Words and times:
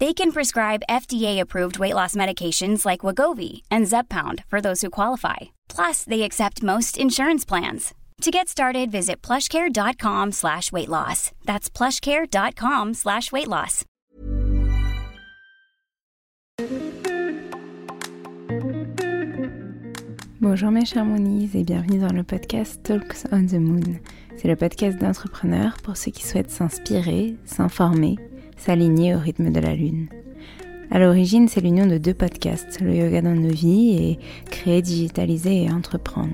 They 0.00 0.12
can 0.12 0.32
prescribe 0.32 0.82
FDA-approved 0.90 1.78
weight 1.78 1.94
loss 1.94 2.16
medications 2.16 2.84
like 2.84 3.00
Wagovi 3.00 3.62
and 3.70 3.86
Zepbound 3.86 4.44
for 4.46 4.60
those 4.60 4.80
who 4.82 4.90
qualify. 4.90 5.54
Plus, 5.68 6.02
they 6.04 6.22
accept 6.22 6.64
most 6.64 6.98
insurance 6.98 7.44
plans. 7.44 7.94
To 8.22 8.30
get 8.30 8.48
started, 8.48 8.90
visit 8.90 9.22
plushcare.com 9.22 10.32
slash 10.32 10.72
weight 10.72 10.88
loss. 10.88 11.30
That's 11.44 11.68
plushcare.com 11.70 12.94
slash 12.94 13.30
weight 13.32 13.48
loss. 13.48 13.84
Bonjour 20.40 20.70
mes 20.70 20.84
chers 20.84 21.04
Moonies 21.04 21.50
et 21.54 21.64
bienvenue 21.64 21.98
dans 21.98 22.14
le 22.14 22.22
podcast 22.22 22.82
Talks 22.82 23.24
on 23.32 23.46
the 23.46 23.54
Moon. 23.54 23.98
C'est 24.36 24.48
le 24.48 24.56
podcast 24.56 24.98
d'entrepreneurs 24.98 25.76
pour 25.82 25.96
ceux 25.96 26.10
qui 26.10 26.24
souhaitent 26.24 26.50
s'inspirer, 26.50 27.36
s'informer, 27.44 28.16
s'aligner 28.64 29.14
au 29.14 29.18
rythme 29.18 29.50
de 29.50 29.60
la 29.60 29.74
lune. 29.74 30.08
À 30.90 30.98
l'origine, 30.98 31.48
c'est 31.48 31.60
l'union 31.60 31.86
de 31.86 31.98
deux 31.98 32.14
podcasts, 32.14 32.80
le 32.80 32.94
yoga 32.94 33.20
dans 33.20 33.34
nos 33.34 33.52
vies 33.52 33.96
et 33.96 34.18
créer, 34.50 34.80
digitaliser 34.80 35.64
et 35.64 35.70
entreprendre. 35.70 36.32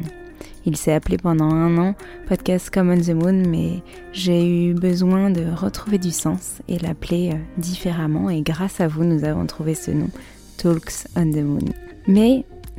Il 0.64 0.77
s'est 0.77 0.92
appelé 0.92 1.17
pendant 1.17 1.50
un 1.50 1.77
an 1.78 1.95
Podcast 2.28 2.70
Come 2.70 2.91
on 2.91 3.00
the 3.00 3.14
Moon, 3.14 3.42
mais 3.48 3.83
j'ai 4.12 4.47
eu 4.47 4.75
besoin 4.75 5.31
de 5.31 5.45
retrouver 5.50 5.98
du 5.98 6.11
sens 6.11 6.61
et 6.69 6.78
l'appeler 6.78 7.31
euh, 7.33 7.39
différemment. 7.56 8.31
Et 8.31 8.42
grâce 8.42 8.81
à 8.81 8.87
vous, 8.87 9.05
nous 9.05 9.25
avons 9.25 9.47
trouvé 9.47 9.75
ce 9.75 9.91
nom, 9.91 10.11
Talks 10.56 11.09
on 11.17 11.31
the 11.31 11.42
Moon. 11.42 11.72
Mais 12.06 12.44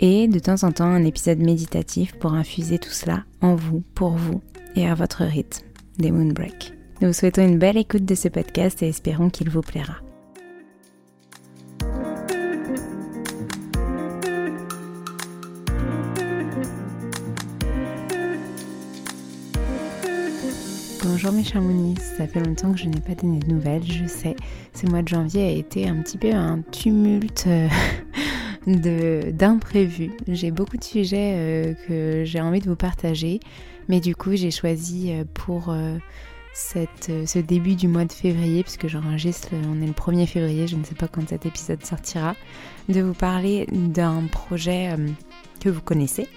Et 0.00 0.28
de 0.28 0.38
temps 0.38 0.62
en 0.64 0.72
temps, 0.72 0.84
un 0.84 1.04
épisode 1.04 1.38
méditatif 1.38 2.14
pour 2.18 2.34
infuser 2.34 2.78
tout 2.78 2.90
cela 2.90 3.24
en 3.40 3.54
vous, 3.54 3.82
pour 3.94 4.10
vous 4.10 4.40
et 4.74 4.88
à 4.88 4.94
votre 4.94 5.24
rythme, 5.24 5.64
des 5.98 6.10
Moon 6.10 6.32
Break. 6.32 6.72
Nous 7.00 7.08
vous 7.08 7.14
souhaitons 7.14 7.46
une 7.46 7.58
belle 7.58 7.76
écoute 7.76 8.04
de 8.04 8.14
ce 8.14 8.28
podcast 8.28 8.82
et 8.82 8.88
espérons 8.88 9.30
qu'il 9.30 9.50
vous 9.50 9.60
plaira. 9.60 9.94
Bonjour 21.02 21.32
mes 21.32 21.44
chamounis, 21.44 21.96
ça 22.18 22.26
fait 22.26 22.44
longtemps 22.44 22.72
que 22.72 22.78
je 22.78 22.86
n'ai 22.86 23.00
pas 23.00 23.14
donné 23.14 23.38
de 23.38 23.46
nouvelles, 23.46 23.84
je 23.84 24.06
sais. 24.06 24.34
Ce 24.74 24.86
mois 24.86 25.02
de 25.02 25.08
janvier 25.08 25.42
a 25.46 25.50
été 25.50 25.88
un 25.88 26.02
petit 26.02 26.18
peu 26.18 26.32
un 26.32 26.60
tumulte 26.72 27.46
de 27.46 27.68
d'imprévus. 28.66 30.12
J'ai 30.28 30.50
beaucoup 30.50 30.76
de 30.76 30.84
sujets 30.84 31.34
euh, 31.36 31.74
que 31.86 32.24
j'ai 32.24 32.40
envie 32.40 32.60
de 32.60 32.68
vous 32.68 32.76
partager, 32.76 33.40
mais 33.88 34.00
du 34.00 34.16
coup 34.16 34.34
j'ai 34.34 34.50
choisi 34.50 35.12
euh, 35.12 35.24
pour 35.34 35.70
euh, 35.70 35.98
ce 36.54 37.38
début 37.38 37.74
du 37.74 37.88
mois 37.88 38.04
de 38.04 38.12
février, 38.12 38.62
puisque 38.62 38.86
j'enregistre, 38.86 39.48
on 39.52 39.82
est 39.82 39.86
le 39.86 39.92
1er 39.92 40.26
février, 40.26 40.66
je 40.66 40.76
ne 40.76 40.84
sais 40.84 40.94
pas 40.94 41.08
quand 41.08 41.28
cet 41.28 41.46
épisode 41.46 41.84
sortira, 41.84 42.36
de 42.88 43.00
vous 43.00 43.14
parler 43.14 43.66
d'un 43.72 44.26
projet 44.26 44.90
que 45.60 45.68
vous 45.68 45.80
connaissez, 45.80 46.28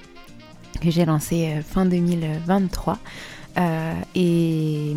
que 0.81 0.89
j'ai 0.89 1.05
lancé 1.05 1.61
fin 1.61 1.85
2023 1.85 2.93
euh, 2.93 2.97
et 4.15 4.95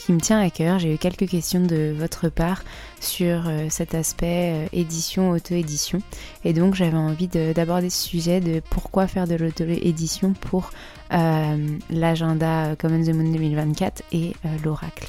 qui 0.00 0.12
me 0.12 0.20
tient 0.20 0.40
à 0.40 0.50
cœur. 0.50 0.78
J'ai 0.78 0.94
eu 0.94 0.98
quelques 0.98 1.28
questions 1.28 1.60
de 1.60 1.94
votre 1.96 2.28
part 2.30 2.62
sur 3.00 3.48
euh, 3.48 3.66
cet 3.68 3.94
aspect 3.94 4.52
euh, 4.52 4.66
édition, 4.72 5.30
auto-édition. 5.30 6.00
Et 6.44 6.52
donc 6.52 6.74
j'avais 6.74 6.96
envie 6.96 7.28
d'aborder 7.28 7.90
ce 7.90 8.08
sujet 8.08 8.40
de 8.40 8.60
pourquoi 8.70 9.06
faire 9.06 9.26
de 9.26 9.34
l'auto-édition 9.34 10.32
pour 10.32 10.70
l'agenda 11.10 12.76
Common 12.76 13.02
the 13.02 13.08
Moon 13.08 13.32
2024 13.32 14.04
et 14.12 14.32
l'oracle. 14.64 15.08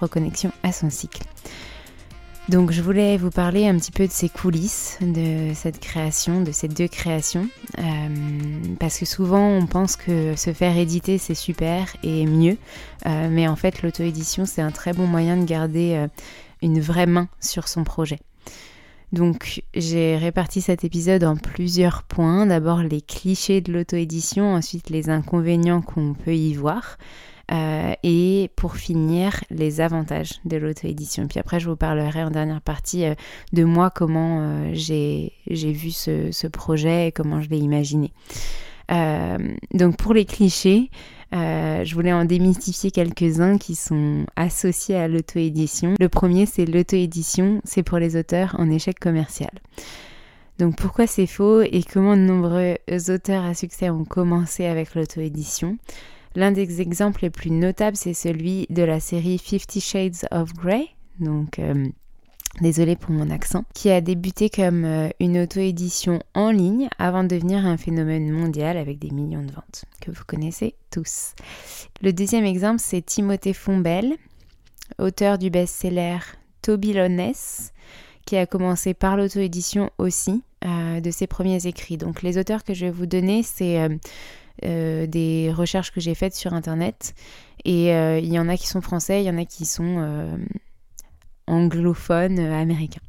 Reconnexion 0.00 0.52
à 0.62 0.72
son 0.72 0.90
cycle. 0.90 1.22
Donc 2.48 2.72
je 2.72 2.80
voulais 2.80 3.18
vous 3.18 3.30
parler 3.30 3.68
un 3.68 3.76
petit 3.76 3.92
peu 3.92 4.06
de 4.06 4.12
ces 4.12 4.30
coulisses 4.30 4.96
de 5.02 5.52
cette 5.52 5.80
création, 5.80 6.40
de 6.40 6.50
ces 6.50 6.66
deux 6.66 6.88
créations, 6.88 7.46
euh, 7.78 7.82
parce 8.80 8.98
que 8.98 9.04
souvent 9.04 9.46
on 9.50 9.66
pense 9.66 9.96
que 9.96 10.34
se 10.34 10.54
faire 10.54 10.78
éditer 10.78 11.18
c'est 11.18 11.34
super 11.34 11.94
et 12.02 12.24
mieux, 12.24 12.56
euh, 13.04 13.28
mais 13.30 13.46
en 13.48 13.56
fait 13.56 13.82
l'auto-édition 13.82 14.46
c'est 14.46 14.62
un 14.62 14.70
très 14.70 14.94
bon 14.94 15.06
moyen 15.06 15.36
de 15.36 15.44
garder 15.44 15.92
euh, 15.94 16.08
une 16.62 16.80
vraie 16.80 17.06
main 17.06 17.28
sur 17.38 17.68
son 17.68 17.84
projet. 17.84 18.18
Donc 19.12 19.62
j'ai 19.74 20.16
réparti 20.16 20.62
cet 20.62 20.84
épisode 20.84 21.24
en 21.24 21.36
plusieurs 21.36 22.02
points, 22.02 22.46
d'abord 22.46 22.82
les 22.82 23.02
clichés 23.02 23.60
de 23.60 23.74
l'auto-édition, 23.74 24.54
ensuite 24.54 24.88
les 24.88 25.10
inconvénients 25.10 25.82
qu'on 25.82 26.14
peut 26.14 26.34
y 26.34 26.54
voir. 26.54 26.96
Euh, 27.50 27.94
et 28.02 28.50
pour 28.56 28.76
finir, 28.76 29.42
les 29.50 29.80
avantages 29.80 30.40
de 30.44 30.56
l'auto-édition. 30.58 31.26
Puis 31.28 31.38
après, 31.38 31.60
je 31.60 31.68
vous 31.68 31.76
parlerai 31.76 32.22
en 32.22 32.30
dernière 32.30 32.60
partie 32.60 33.06
euh, 33.06 33.14
de 33.52 33.64
moi, 33.64 33.90
comment 33.90 34.40
euh, 34.40 34.70
j'ai 34.74 35.32
vu 35.46 35.90
ce, 35.90 36.30
ce, 36.30 36.46
projet 36.46 37.08
et 37.08 37.12
comment 37.12 37.40
je 37.40 37.48
l'ai 37.48 37.58
imaginé. 37.58 38.12
donc 39.74 39.96
pour 39.96 40.14
les 40.14 40.24
clichés, 40.24 40.90
je 41.32 41.94
voulais 41.94 42.12
en 42.12 42.24
démystifier 42.24 42.90
quelques-uns 42.90 43.58
qui 43.58 43.74
sont 43.74 44.26
associés 44.36 44.96
à 44.96 45.08
l'auto-édition. 45.08 45.94
Le 45.98 46.08
premier, 46.08 46.46
c'est 46.46 46.66
l'auto-édition, 46.66 47.60
c'est 47.64 47.82
pour 47.82 47.98
les 47.98 48.16
auteurs 48.16 48.56
en 48.58 48.70
échec 48.70 48.98
commercial. 48.98 49.50
Donc 50.58 50.76
pourquoi 50.76 51.06
c'est 51.06 51.26
faux 51.26 51.60
et 51.62 51.82
comment 51.82 52.16
de 52.16 52.22
nombreux 52.22 52.76
auteurs 53.10 53.44
à 53.44 53.54
succès 53.54 53.90
ont 53.90 54.04
commencé 54.04 54.66
avec 54.66 54.94
l'auto-édition? 54.94 55.78
L'un 56.34 56.52
des 56.52 56.80
exemples 56.80 57.20
les 57.22 57.30
plus 57.30 57.50
notables, 57.50 57.96
c'est 57.96 58.14
celui 58.14 58.66
de 58.70 58.82
la 58.82 59.00
série 59.00 59.38
Fifty 59.38 59.80
Shades 59.80 60.26
of 60.30 60.52
Grey. 60.54 60.88
Donc 61.20 61.58
euh, 61.58 61.88
désolé 62.60 62.96
pour 62.96 63.10
mon 63.10 63.30
accent, 63.30 63.64
qui 63.74 63.90
a 63.90 64.00
débuté 64.00 64.50
comme 64.50 64.84
euh, 64.84 65.08
une 65.20 65.38
auto-édition 65.38 66.20
en 66.34 66.50
ligne 66.50 66.88
avant 66.98 67.22
de 67.22 67.28
devenir 67.28 67.66
un 67.66 67.76
phénomène 67.76 68.30
mondial 68.30 68.76
avec 68.76 68.98
des 68.98 69.10
millions 69.10 69.42
de 69.42 69.52
ventes, 69.52 69.84
que 70.00 70.10
vous 70.10 70.24
connaissez 70.26 70.74
tous. 70.90 71.34
Le 72.02 72.12
deuxième 72.12 72.44
exemple, 72.44 72.80
c'est 72.80 73.02
Timothée 73.02 73.52
Fombelle, 73.52 74.14
auteur 74.98 75.38
du 75.38 75.50
best-seller 75.50 76.18
Toby 76.62 76.92
Loness, 76.92 77.72
qui 78.26 78.36
a 78.36 78.46
commencé 78.46 78.94
par 78.94 79.16
l'auto-édition 79.16 79.90
aussi 79.98 80.42
euh, 80.64 81.00
de 81.00 81.10
ses 81.10 81.26
premiers 81.26 81.66
écrits. 81.66 81.96
Donc 81.96 82.22
les 82.22 82.38
auteurs 82.38 82.64
que 82.64 82.74
je 82.74 82.86
vais 82.86 82.92
vous 82.92 83.06
donner, 83.06 83.42
c'est 83.42 83.78
des 84.62 85.52
recherches 85.54 85.92
que 85.92 86.00
j'ai 86.00 86.14
faites 86.14 86.34
sur 86.34 86.52
Internet. 86.52 87.14
Et 87.64 87.88
il 87.88 88.32
y 88.32 88.38
en 88.38 88.48
a 88.48 88.56
qui 88.56 88.66
sont 88.66 88.80
français, 88.80 89.22
il 89.22 89.26
y 89.26 89.30
en 89.30 89.38
a 89.38 89.44
qui 89.44 89.66
sont 89.66 89.96
euh, 89.98 90.36
américain. 92.52 93.00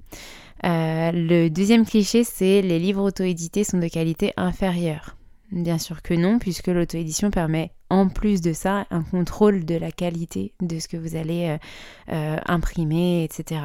Euh, 0.66 1.12
le 1.14 1.50
deuxième 1.50 1.86
cliché, 1.86 2.24
c'est 2.24 2.62
les 2.62 2.80
livres 2.80 3.04
auto-édités 3.04 3.64
sont 3.64 3.78
de 3.78 3.88
qualité 3.88 4.34
inférieure. 4.38 5.16
Bien 5.52 5.80
sûr 5.80 6.04
que 6.04 6.14
non, 6.14 6.38
puisque 6.38 6.68
l'auto-édition 6.68 7.32
permet 7.32 7.72
en 7.90 8.08
plus 8.08 8.40
de 8.42 8.54
ça 8.54 8.86
un 8.92 9.02
contrôle 9.02 9.66
de 9.66 9.74
la 9.74 9.92
qualité 9.92 10.54
de 10.62 10.78
ce 10.78 10.88
que 10.88 10.96
vous 10.96 11.16
allez 11.16 11.58
euh, 12.10 12.14
euh, 12.14 12.38
imprimer, 12.46 13.24
etc. 13.24 13.62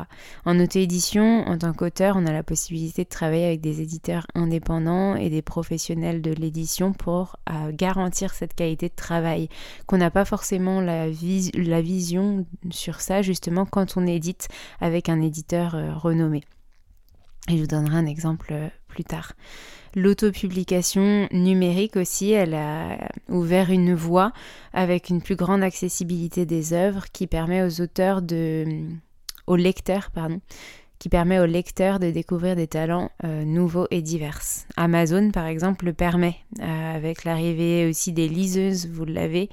En 0.47 0.59
auto-édition, 0.59 1.47
en 1.47 1.59
tant 1.59 1.75
qu'auteur, 1.75 2.17
on 2.17 2.25
a 2.25 2.33
la 2.33 2.43
possibilité 2.43 3.05
de 3.05 3.11
travailler 3.11 3.45
avec 3.45 3.61
des 3.61 3.83
éditeurs 3.83 4.27
indépendants 4.35 5.15
et 5.15 5.29
des 5.29 5.43
professionnels 5.43 6.23
de 6.23 6.33
l'édition 6.33 6.95
pour 6.95 7.37
euh, 7.51 7.71
garantir 7.71 8.33
cette 8.33 8.55
qualité 8.55 8.89
de 8.89 8.95
travail, 8.95 9.51
qu'on 9.87 9.99
n'a 9.99 10.11
pas 10.11 10.25
forcément 10.25 10.81
la, 10.81 11.09
la 11.09 11.83
vision 11.83 12.47
sur 12.71 13.03
ça 13.03 13.21
justement 13.21 13.67
quand 13.67 13.99
on 13.99 14.07
édite 14.07 14.49
avec 14.81 15.11
un 15.11 15.21
éditeur 15.21 16.01
renommé. 16.01 16.45
Et 17.51 17.57
je 17.57 17.61
vous 17.61 17.67
donnerai 17.67 17.97
un 17.97 18.07
exemple 18.07 18.55
plus 18.89 19.05
tard. 19.05 19.35
L'autopublication 19.96 21.29
numérique 21.31 21.96
aussi, 21.96 22.32
elle 22.32 22.55
a 22.55 22.99
ouvert 23.29 23.70
une 23.70 23.94
voie 23.94 24.32
avec 24.73 25.08
une 25.08 25.23
plus 25.23 25.37
grande 25.37 25.62
accessibilité 25.62 26.46
des 26.46 26.73
œuvres 26.73 27.05
qui 27.12 27.26
permet 27.26 27.62
aux 27.62 27.81
auteurs 27.81 28.20
de, 28.20 28.67
aux 29.46 29.56
lecteurs, 29.56 30.11
pardon, 30.11 30.41
qui 30.99 31.08
permet 31.08 31.38
aux 31.38 31.46
lecteurs 31.46 32.00
de 32.00 32.11
découvrir 32.11 32.56
des 32.56 32.67
talents 32.67 33.11
euh, 33.25 33.44
nouveaux 33.44 33.87
et 33.91 34.02
divers. 34.02 34.41
Amazon, 34.76 35.31
par 35.31 35.46
exemple, 35.46 35.85
le 35.85 35.93
permet, 35.93 36.37
euh, 36.61 36.96
avec 36.96 37.25
l'arrivée 37.25 37.87
aussi 37.88 38.12
des 38.12 38.29
liseuses, 38.29 38.88
vous 38.88 39.05
l'avez, 39.05 39.50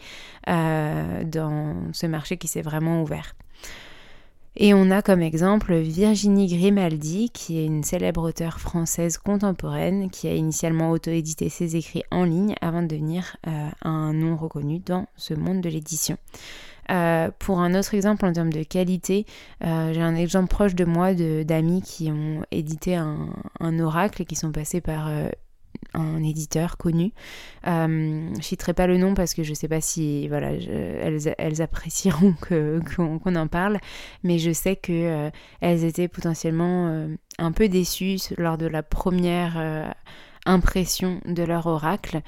euh, 0.50 1.24
dans 1.24 1.76
ce 1.94 2.06
marché 2.08 2.38
qui 2.38 2.48
s'est 2.48 2.62
vraiment 2.62 3.04
ouvert. 3.04 3.36
Et 4.58 4.74
on 4.74 4.92
a 4.92 5.02
comme 5.02 5.22
exemple 5.22 5.76
Virginie 5.76 6.48
Grimaldi, 6.48 7.30
qui 7.30 7.58
est 7.58 7.66
une 7.66 7.84
célèbre 7.84 8.28
auteure 8.28 8.60
française 8.60 9.18
contemporaine, 9.18 10.10
qui 10.10 10.28
a 10.28 10.36
initialement 10.36 10.92
auto-édité 10.92 11.48
ses 11.48 11.78
écrits 11.78 12.04
en 12.12 12.26
ligne 12.26 12.56
avant 12.60 12.82
de 12.82 12.88
devenir 12.88 13.38
euh, 13.48 13.70
un 13.82 14.12
nom 14.12 14.36
reconnu 14.36 14.80
dans 14.80 15.08
ce 15.16 15.34
monde 15.34 15.62
de 15.62 15.70
l'édition. 15.70 16.18
Euh, 16.90 17.30
pour 17.40 17.62
un 17.62 17.74
autre 17.76 17.94
exemple 17.94 18.26
en 18.26 18.34
termes 18.34 18.52
de 18.52 18.64
qualité, 18.64 19.26
euh, 19.64 19.94
j'ai 19.94 20.02
un 20.02 20.16
exemple 20.16 20.50
proche 20.50 20.76
de 20.76 20.84
moi 20.84 21.14
d'amis 21.14 21.82
qui 21.82 22.12
ont 22.12 22.44
édité 22.52 22.96
un, 22.96 23.30
un, 23.62 23.80
oracle 23.80 24.24
et 24.24 24.26
qui 24.26 24.36
sont 24.36 24.52
passés 24.52 24.82
par 24.82 25.10
un 25.94 26.24
éditeur 26.24 26.78
connu. 26.78 27.12
Euh, 27.68 28.30
je 28.38 28.42
citerai 28.42 28.74
pas 28.74 28.88
le 28.88 28.98
nom 28.98 29.14
parce 29.14 29.34
que 29.34 29.44
je 29.44 29.54
sais 29.54 29.68
pas 29.68 29.82
si 29.82 30.28
voilà 30.28 30.52
elles, 30.54 31.62
apprécieront 31.62 32.34
qu'on 32.96 33.36
en 33.36 33.48
parle, 33.48 33.80
mais 34.24 34.40
je 34.40 34.52
sais 34.52 34.76
que 34.76 34.92
euh, 34.92 35.30
elles 35.60 35.84
étaient 35.84 36.08
potentiellement 36.08 36.88
euh, 36.88 37.08
un 37.38 37.52
peu 37.52 37.68
déçues 37.68 38.20
lors 38.38 38.58
de 38.58 38.68
la 38.68 38.84
première 38.84 39.56
euh, 39.58 39.90
impression 40.46 41.20
de 41.26 41.44
leur 41.44 41.68
oracle 41.68 42.22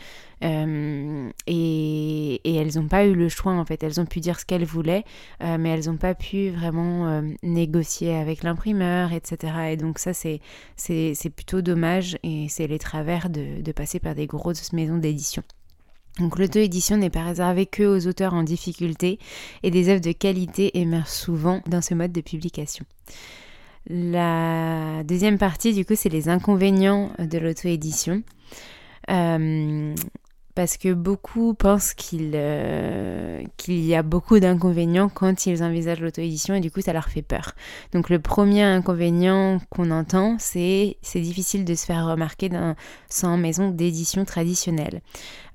euh, 0.44 1.30
et, 1.48 2.58
elles 2.58 2.76
n'ont 2.76 2.88
pas 2.88 3.06
eu 3.06 3.14
le 3.14 3.30
choix 3.30 3.54
en 3.54 3.66
fait. 3.66 3.82
Elles 3.84 4.00
ont 4.00 4.06
pu 4.06 4.20
dire 4.20 4.40
ce 4.40 4.46
qu'elles 4.46 4.66
voulaient 4.66 5.04
euh, 5.42 5.58
mais 5.60 5.70
elles 5.70 5.88
n'ont 5.88 5.98
pas 5.98 6.16
pu 6.16 6.50
vraiment 6.50 7.08
euh, 7.08 7.22
négocier 7.44 8.16
avec 8.16 8.44
l'imprimeur 8.44 9.14
etc 9.14 9.54
et 9.72 9.78
donc 9.78 10.00
ça 10.00 10.14
c'est 10.14 10.42
c'est 10.76 11.30
plutôt 11.30 11.62
dommage 11.62 12.18
et 12.24 12.48
c'est 12.50 12.68
les 12.68 12.80
travers 12.80 13.30
de, 13.30 13.62
de 13.62 13.72
passer 13.72 14.00
par 14.00 14.16
des 14.16 14.28
grosses 14.28 14.74
maisons 14.74 14.98
d'édition. 14.98 15.44
Donc 16.20 16.38
l'auto-édition 16.38 16.98
n'est 16.98 17.10
pas 17.10 17.24
réservée 17.24 17.66
que 17.66 17.84
aux 17.84 18.08
auteurs 18.08 18.36
en 18.36 18.44
difficulté 18.44 19.18
et 19.64 19.72
des 19.72 19.90
œuvres 19.90 20.02
de 20.02 20.12
qualité 20.12 20.78
émergent 20.78 21.08
souvent 21.08 21.62
dans 21.66 21.82
ce 21.82 21.96
mode 21.96 22.12
de 22.12 22.22
publication. 22.22 22.86
La 23.90 25.04
deuxième 25.04 25.38
partie, 25.38 25.74
du 25.74 25.86
coup, 25.86 25.96
c'est 25.96 26.10
les 26.10 26.30
inconvénients 26.30 27.12
de 27.20 27.38
l'auto-édition. 27.38 28.24
Euh, 29.10 29.94
parce 30.56 30.78
que 30.78 30.94
beaucoup 30.94 31.54
pensent 31.54 31.94
qu'il 31.94 32.32
euh, 32.36 33.44
y 33.68 33.96
a 33.96 34.04
beaucoup 34.04 34.40
d'inconvénients 34.40 35.10
quand 35.10 35.46
ils 35.46 35.64
envisagent 35.64 36.02
l'auto-édition 36.02 36.56
et 36.56 36.60
du 36.60 36.72
coup 36.72 36.82
ça 36.82 36.94
leur 36.94 37.10
fait 37.10 37.22
peur. 37.22 37.54
Donc 37.92 38.10
le 38.10 38.20
premier 38.20 38.64
inconvénient 38.64 39.60
qu'on 39.70 39.92
entend, 39.92 40.38
c'est 40.40 40.98
c'est 41.02 41.22
difficile 41.22 41.66
de 41.66 41.76
se 41.76 41.86
faire 41.86 42.06
remarquer 42.06 42.50
sans 43.10 43.38
maison 43.38 43.70
d'édition 43.70 44.26
traditionnelle. 44.26 45.02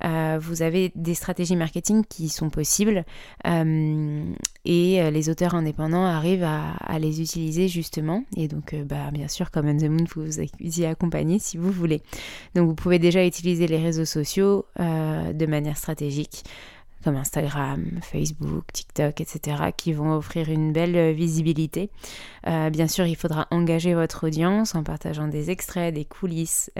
Euh, 0.05 0.39
vous 0.41 0.63
avez 0.63 0.93
des 0.95 1.15
stratégies 1.15 1.57
marketing 1.57 2.05
qui 2.09 2.29
sont 2.29 2.51
possibles 2.51 3.05
euh, 3.47 4.25
et 4.65 5.03
euh, 5.03 5.11
les 5.11 5.29
auteurs 5.29 5.55
indépendants 5.57 6.05
arrivent 6.05 6.45
à, 6.45 6.99
les 6.99 7.21
utiliser 7.21 7.69
justement. 7.69 8.25
Et 8.37 8.49
donc, 8.49 8.75
bah, 8.87 9.11
bien 9.13 9.29
sûr, 9.29 9.51
comme 9.51 9.77
the 9.77 9.85
Moon, 9.85 10.05
vous 10.15 10.41
y 10.41 10.85
accompagner 10.85 11.39
si 11.39 11.57
vous 11.57 11.71
voulez. 11.71 12.03
Donc, 12.55 12.69
vous 12.69 12.75
pouvez 12.75 12.99
déjà 12.99 13.25
utiliser 13.25 13.67
les 13.67 13.79
réseaux 13.79 14.05
sociaux 14.05 14.67
de 15.33 15.47
manière 15.47 15.77
stratégique 15.77 16.45
comme 17.05 17.17
Instagram, 17.17 18.01
Facebook, 18.03 18.65
TikTok, 18.73 19.21
etc., 19.21 19.57
qui 19.77 19.93
vont 19.93 20.15
offrir 20.15 20.49
une 20.49 20.73
belle 20.73 21.13
visibilité. 21.15 21.91
bien 22.45 22.89
sûr, 22.89 23.07
il 23.07 23.15
faudra 23.15 23.47
engager 23.51 23.95
votre 23.95 24.27
audience 24.27 24.75
en 24.75 24.83
partageant 24.83 25.29
des 25.29 25.51
extraits, 25.51 25.95
des 25.95 26.05
coulisses 26.05 26.71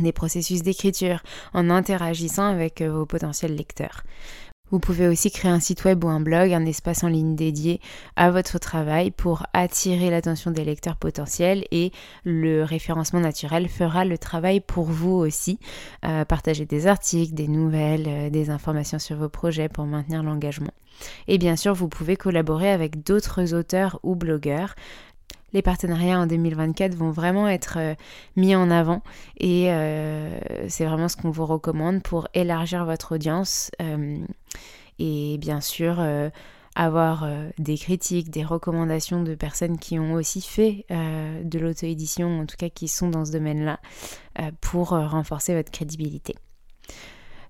des 0.00 0.12
processus 0.12 0.62
d'écriture 0.62 1.22
en 1.54 1.70
interagissant 1.70 2.46
avec 2.46 2.80
euh, 2.80 2.90
vos 2.90 3.06
potentiels 3.06 3.54
lecteurs. 3.54 4.02
Vous 4.70 4.80
pouvez 4.80 5.06
aussi 5.06 5.30
créer 5.30 5.50
un 5.50 5.60
site 5.60 5.84
web 5.84 6.02
ou 6.02 6.08
un 6.08 6.18
blog, 6.18 6.52
un 6.52 6.66
espace 6.66 7.04
en 7.04 7.08
ligne 7.08 7.36
dédié 7.36 7.80
à 8.16 8.32
votre 8.32 8.58
travail 8.58 9.12
pour 9.12 9.46
attirer 9.52 10.10
l'attention 10.10 10.50
des 10.50 10.64
lecteurs 10.64 10.96
potentiels 10.96 11.64
et 11.70 11.92
le 12.24 12.64
référencement 12.64 13.20
naturel 13.20 13.68
fera 13.68 14.04
le 14.04 14.18
travail 14.18 14.60
pour 14.60 14.86
vous 14.86 15.12
aussi. 15.12 15.60
Euh, 16.04 16.24
partagez 16.24 16.66
des 16.66 16.88
articles, 16.88 17.32
des 17.34 17.46
nouvelles, 17.46 18.06
euh, 18.08 18.30
des 18.30 18.50
informations 18.50 18.98
sur 18.98 19.16
vos 19.16 19.28
projets 19.28 19.68
pour 19.68 19.84
maintenir 19.86 20.24
l'engagement. 20.24 20.72
Et 21.28 21.38
bien 21.38 21.56
sûr, 21.56 21.74
vous 21.74 21.88
pouvez 21.88 22.16
collaborer 22.16 22.70
avec 22.70 23.04
d'autres 23.04 23.54
auteurs 23.54 24.00
ou 24.02 24.16
blogueurs 24.16 24.74
les 25.52 25.62
partenariats 25.62 26.18
en 26.18 26.26
2024 26.26 26.94
vont 26.94 27.10
vraiment 27.10 27.48
être 27.48 27.78
euh, 27.78 27.94
mis 28.36 28.54
en 28.54 28.70
avant 28.70 29.02
et 29.38 29.72
euh, 29.72 30.38
c'est 30.68 30.84
vraiment 30.84 31.08
ce 31.08 31.16
qu'on 31.16 31.30
vous 31.30 31.46
recommande 31.46 32.02
pour 32.02 32.28
élargir 32.34 32.84
votre 32.84 33.14
audience 33.14 33.70
euh, 33.80 34.18
et 34.98 35.38
bien 35.38 35.60
sûr 35.60 36.02
avoir 36.74 37.28
des 37.58 37.76
critiques, 37.76 38.30
des 38.30 38.44
recommandations 38.44 39.22
de 39.22 39.34
personnes 39.34 39.78
qui 39.78 39.98
ont 39.98 40.14
aussi 40.14 40.40
fait 40.40 40.86
de 40.90 41.58
l'auto-édition, 41.58 42.40
en 42.40 42.46
tout 42.46 42.56
cas 42.56 42.70
qui 42.70 42.88
sont 42.88 43.10
dans 43.10 43.26
ce 43.26 43.32
domaine-là, 43.32 43.78
pour 44.62 44.88
renforcer 44.88 45.54
votre 45.54 45.70
crédibilité. 45.70 46.34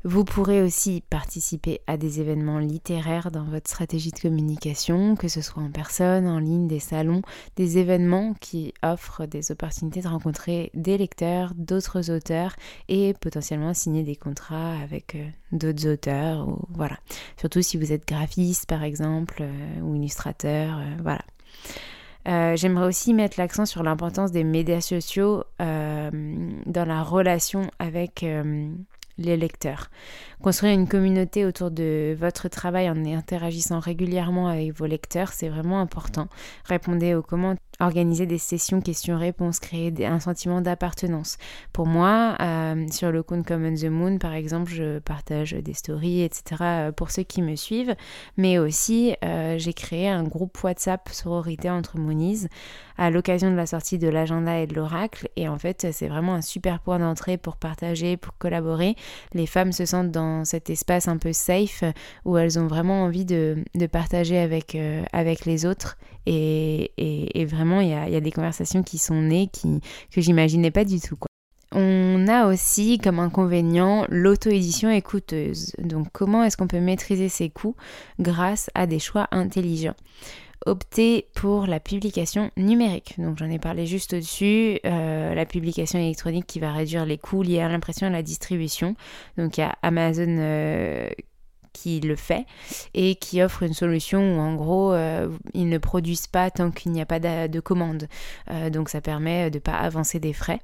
Vous 0.04 0.24
pourrez 0.24 0.62
aussi 0.62 1.02
participer 1.08 1.80
à 1.86 1.96
des 1.96 2.20
événements 2.20 2.58
littéraires 2.58 3.30
dans 3.30 3.44
votre 3.44 3.68
stratégie 3.68 4.10
de 4.10 4.18
communication, 4.18 5.16
que 5.16 5.28
ce 5.28 5.40
soit 5.40 5.62
en 5.62 5.70
personne, 5.70 6.26
en 6.26 6.38
ligne, 6.38 6.68
des 6.68 6.80
salons, 6.80 7.22
des 7.56 7.78
événements 7.78 8.34
qui 8.40 8.72
offrent 8.82 9.26
des 9.26 9.50
opportunités 9.50 10.02
de 10.02 10.08
rencontrer 10.08 10.70
des 10.74 10.98
lecteurs, 10.98 11.52
d'autres 11.56 12.10
auteurs 12.10 12.54
et 12.88 13.14
potentiellement 13.14 13.74
signer 13.74 14.02
des 14.02 14.16
contrats 14.16 14.74
avec 14.82 15.14
euh, 15.14 15.26
d'autres 15.52 15.88
auteurs. 15.88 16.48
Ou, 16.48 16.58
voilà. 16.70 16.98
Surtout 17.38 17.62
si 17.62 17.76
vous 17.76 17.92
êtes 17.92 18.06
graphiste 18.06 18.66
par 18.66 18.82
exemple 18.82 19.38
euh, 19.40 19.80
ou 19.80 19.94
illustrateur. 19.96 20.78
Euh, 20.78 20.96
voilà. 21.02 21.22
J'aimerais 22.56 22.86
aussi 22.86 23.14
mettre 23.14 23.38
l'accent 23.38 23.66
sur 23.66 23.84
l'importance 23.84 24.32
des 24.32 24.42
médias 24.42 24.80
sociaux 24.80 25.44
dans 25.60 26.84
la 26.84 27.04
relation 27.04 27.70
avec 27.78 28.24
les 29.18 29.36
lecteurs. 29.36 29.90
Construire 30.42 30.74
une 30.74 30.88
communauté 30.88 31.44
autour 31.44 31.70
de 31.70 32.16
votre 32.18 32.48
travail 32.48 32.90
en 32.90 33.04
interagissant 33.04 33.80
régulièrement 33.80 34.48
avec 34.48 34.72
vos 34.76 34.86
lecteurs, 34.86 35.32
c'est 35.32 35.48
vraiment 35.48 35.80
important. 35.80 36.28
Répondez 36.64 37.14
aux 37.14 37.22
commentaires, 37.22 37.60
organiser 37.80 38.26
des 38.26 38.38
sessions 38.38 38.80
questions-réponses, 38.80 39.60
créer 39.60 39.92
un 40.06 40.20
sentiment 40.20 40.60
d'appartenance. 40.60 41.38
Pour 41.72 41.86
moi, 41.86 42.36
euh, 42.40 42.86
sur 42.90 43.12
le 43.12 43.22
compte 43.22 43.46
Common 43.46 43.74
the 43.74 43.84
Moon, 43.84 44.18
par 44.18 44.34
exemple, 44.34 44.70
je 44.72 44.98
partage 44.98 45.52
des 45.52 45.74
stories, 45.74 46.22
etc. 46.22 46.56
Euh, 46.60 46.92
pour 46.92 47.10
ceux 47.10 47.22
qui 47.22 47.42
me 47.42 47.56
suivent, 47.56 47.94
mais 48.36 48.58
aussi 48.58 49.14
euh, 49.24 49.58
j'ai 49.58 49.72
créé 49.72 50.08
un 50.08 50.24
groupe 50.24 50.62
WhatsApp 50.62 51.08
sororité 51.10 51.70
entre 51.70 51.98
Moonies 51.98 52.46
à 52.98 53.10
l'occasion 53.10 53.50
de 53.50 53.56
la 53.56 53.66
sortie 53.66 53.98
de 53.98 54.08
l'agenda 54.08 54.58
et 54.58 54.66
de 54.66 54.74
l'oracle. 54.74 55.28
Et 55.36 55.48
en 55.48 55.58
fait, 55.58 55.88
c'est 55.92 56.08
vraiment 56.08 56.34
un 56.34 56.42
super 56.42 56.80
point 56.80 56.98
d'entrée 56.98 57.36
pour 57.36 57.56
partager, 57.56 58.16
pour 58.16 58.38
collaborer. 58.38 58.96
Les 59.34 59.46
femmes 59.46 59.72
se 59.72 59.84
sentent 59.84 60.10
dans 60.10 60.44
cet 60.46 60.70
espace 60.70 61.06
un 61.06 61.18
peu 61.18 61.34
safe 61.34 61.84
où 62.24 62.38
elles 62.38 62.58
ont 62.58 62.66
vraiment 62.66 63.04
envie 63.04 63.26
de, 63.26 63.62
partager 63.92 64.38
avec, 64.38 64.76
avec 65.12 65.44
les 65.44 65.66
autres. 65.66 65.98
Et, 66.26 67.46
vraiment, 67.48 67.80
il 67.80 67.88
y 67.88 67.94
a, 67.94 68.20
des 68.20 68.32
conversations 68.32 68.82
qui 68.82 68.98
sont 68.98 69.20
nées 69.22 69.48
qui, 69.52 69.80
que 70.10 70.20
j'imaginais 70.20 70.70
pas 70.70 70.84
du 70.84 71.00
tout. 71.00 71.16
On 71.72 72.28
a 72.28 72.46
aussi 72.46 72.98
comme 72.98 73.18
inconvénient 73.18 74.06
l'auto-édition 74.08 74.88
est 74.88 75.02
coûteuse. 75.02 75.72
Donc 75.78 76.08
comment 76.12 76.44
est-ce 76.44 76.56
qu'on 76.56 76.68
peut 76.68 76.80
maîtriser 76.80 77.28
ses 77.28 77.50
coûts 77.50 77.76
grâce 78.20 78.70
à 78.74 78.86
des 78.86 78.98
choix 78.98 79.28
intelligents? 79.32 79.96
Opter 80.64 81.28
pour 81.34 81.66
la 81.66 81.78
publication 81.78 82.50
numérique. 82.56 83.14
Donc 83.18 83.36
j'en 83.38 83.50
ai 83.50 83.58
parlé 83.58 83.86
juste 83.86 84.14
au-dessus, 84.14 84.80
euh, 84.86 85.34
la 85.34 85.44
publication 85.44 85.98
électronique 85.98 86.46
qui 86.46 86.60
va 86.60 86.72
réduire 86.72 87.04
les 87.04 87.18
coûts 87.18 87.42
liés 87.42 87.60
à 87.60 87.68
l'impression 87.68 88.06
et 88.06 88.10
à 88.10 88.12
la 88.12 88.22
distribution. 88.22 88.94
Donc 89.36 89.58
il 89.58 89.60
y 89.60 89.64
a 89.64 89.76
Amazon 89.82 90.36
euh, 90.38 91.08
qui 91.76 92.00
le 92.00 92.16
fait 92.16 92.46
et 92.94 93.16
qui 93.16 93.42
offre 93.42 93.62
une 93.62 93.74
solution 93.74 94.36
où 94.36 94.40
en 94.40 94.54
gros 94.54 94.94
euh, 94.94 95.28
ils 95.52 95.68
ne 95.68 95.76
produisent 95.76 96.26
pas 96.26 96.50
tant 96.50 96.70
qu'il 96.70 96.92
n'y 96.92 97.02
a 97.02 97.06
pas 97.06 97.20
de, 97.20 97.60
commande. 97.60 98.08
Euh, 98.50 98.70
donc 98.70 98.88
ça 98.88 99.02
permet 99.02 99.50
de 99.50 99.56
ne 99.56 99.60
pas 99.60 99.74
avancer 99.74 100.18
des 100.18 100.32
frais. 100.32 100.60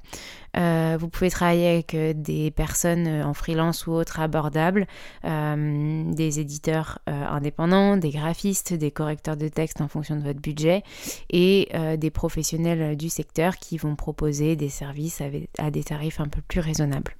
Euh, 0.57 0.97
vous 0.99 1.09
pouvez 1.09 1.29
travailler 1.29 1.67
avec 1.67 1.95
des 2.21 2.49
personnes 2.51 3.07
en 3.07 3.33
freelance 3.33 3.85
ou 3.85 3.91
autres 3.91 4.19
abordables, 4.19 4.87
des 5.23 6.39
éditeurs 6.39 6.99
indépendants, 7.07 7.97
des 7.97 8.11
graphistes, 8.11 8.73
des 8.73 8.91
correcteurs 8.91 9.37
de 9.37 9.47
texte 9.47 9.81
en 9.81 9.87
fonction 9.87 10.15
de 10.15 10.21
votre 10.21 10.41
budget 10.41 10.83
et 11.29 11.69
des 11.97 12.11
professionnels 12.11 12.97
du 12.97 13.09
secteur 13.09 13.57
qui 13.57 13.77
vont 13.77 13.95
proposer 13.95 14.55
des 14.55 14.69
services 14.69 15.21
à 15.57 15.71
des 15.71 15.83
tarifs 15.83 16.19
un 16.19 16.27
peu 16.27 16.41
plus 16.41 16.59
raisonnables. 16.59 17.15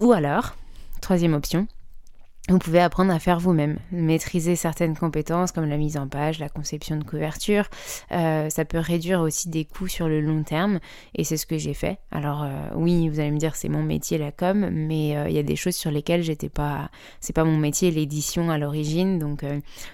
Ou 0.00 0.12
alors, 0.12 0.56
troisième 1.00 1.34
option, 1.34 1.68
vous 2.50 2.58
pouvez 2.58 2.80
apprendre 2.80 3.12
à 3.12 3.20
faire 3.20 3.38
vous-même, 3.38 3.78
maîtriser 3.92 4.56
certaines 4.56 4.96
compétences 4.96 5.52
comme 5.52 5.66
la 5.66 5.76
mise 5.76 5.96
en 5.96 6.08
page, 6.08 6.40
la 6.40 6.48
conception 6.48 6.96
de 6.96 7.04
couverture. 7.04 7.68
Euh, 8.10 8.50
ça 8.50 8.64
peut 8.64 8.78
réduire 8.78 9.20
aussi 9.20 9.48
des 9.48 9.64
coûts 9.64 9.86
sur 9.86 10.08
le 10.08 10.20
long 10.20 10.42
terme 10.42 10.80
et 11.14 11.22
c'est 11.22 11.36
ce 11.36 11.46
que 11.46 11.58
j'ai 11.58 11.74
fait. 11.74 11.98
Alors 12.10 12.42
euh, 12.42 12.68
oui, 12.74 13.08
vous 13.08 13.20
allez 13.20 13.30
me 13.30 13.38
dire 13.38 13.54
c'est 13.54 13.68
mon 13.68 13.84
métier 13.84 14.18
la 14.18 14.32
com, 14.32 14.68
mais 14.72 15.16
euh, 15.16 15.28
il 15.28 15.34
y 15.34 15.38
a 15.38 15.44
des 15.44 15.54
choses 15.54 15.76
sur 15.76 15.92
lesquelles 15.92 16.24
j'étais 16.24 16.48
pas, 16.48 16.90
c'est 17.20 17.32
pas 17.32 17.44
mon 17.44 17.56
métier 17.56 17.92
l'édition 17.92 18.50
à 18.50 18.58
l'origine. 18.58 19.20
Donc 19.20 19.44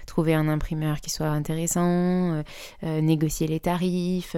trouver 0.07 0.35
un 0.35 0.49
imprimeur 0.49 1.01
qui 1.01 1.11
soit 1.11 1.29
intéressant, 1.29 2.43
négocier 2.83 3.47
les 3.49 3.61
tarifs 3.61 4.35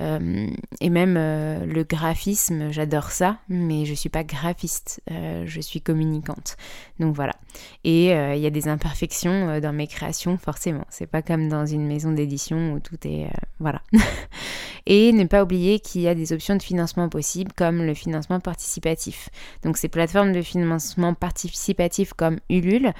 et 0.00 0.90
même 0.90 1.14
le 1.14 1.82
graphisme, 1.82 2.70
j'adore 2.70 3.10
ça, 3.10 3.38
mais 3.48 3.84
je 3.84 3.94
suis 3.94 4.08
pas 4.08 4.24
graphiste, 4.24 5.02
je 5.10 5.60
suis 5.60 5.80
communicante. 5.80 6.56
Donc 6.98 7.14
voilà. 7.14 7.34
Et 7.84 8.14
euh, 8.14 8.34
il 8.34 8.40
y 8.40 8.46
a 8.46 8.50
des 8.50 8.68
imperfections 8.68 9.48
euh, 9.48 9.60
dans 9.60 9.72
mes 9.72 9.86
créations, 9.86 10.38
forcément. 10.38 10.84
C'est 10.88 11.06
pas 11.06 11.22
comme 11.22 11.48
dans 11.48 11.66
une 11.66 11.86
maison 11.86 12.12
d'édition 12.12 12.72
où 12.72 12.80
tout 12.80 12.96
est. 13.04 13.24
Euh, 13.24 13.30
voilà. 13.58 13.82
et 14.86 15.12
ne 15.12 15.24
pas 15.24 15.42
oublier 15.42 15.80
qu'il 15.80 16.02
y 16.02 16.08
a 16.08 16.14
des 16.14 16.32
options 16.32 16.56
de 16.56 16.62
financement 16.62 17.08
possibles 17.08 17.52
comme 17.52 17.82
le 17.82 17.94
financement 17.94 18.40
participatif. 18.40 19.28
Donc 19.62 19.76
ces 19.76 19.88
plateformes 19.88 20.32
de 20.32 20.42
financement 20.42 21.14
participatif 21.14 22.12
comme 22.12 22.38
Ulule. 22.48 22.92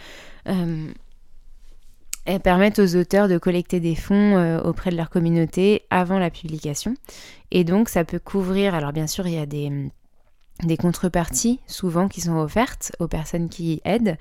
elles 0.45 2.41
permettent 2.41 2.79
aux 2.79 2.97
auteurs 2.97 3.29
de 3.29 3.39
collecter 3.39 3.81
des 3.81 3.97
fonds 3.97 4.61
auprès 4.61 4.91
de 4.91 4.97
leur 4.97 5.11
communauté 5.11 5.83
avant 5.91 6.19
la 6.21 6.31
publication. 6.31 6.95
Et 7.51 7.65
donc 7.65 7.89
ça 7.89 8.05
peut 8.05 8.21
couvrir, 8.21 8.75
alors 8.75 8.93
bien 8.93 9.09
sûr 9.09 9.27
il 9.27 9.35
y 9.35 9.39
a 9.39 9.47
des, 9.47 9.91
des 10.63 10.77
contreparties 10.77 11.61
souvent 11.67 12.09
qui 12.09 12.21
sont 12.21 12.37
offertes 12.37 12.93
aux 13.01 13.09
personnes 13.09 13.49
qui 13.49 13.81
aident, 13.85 14.17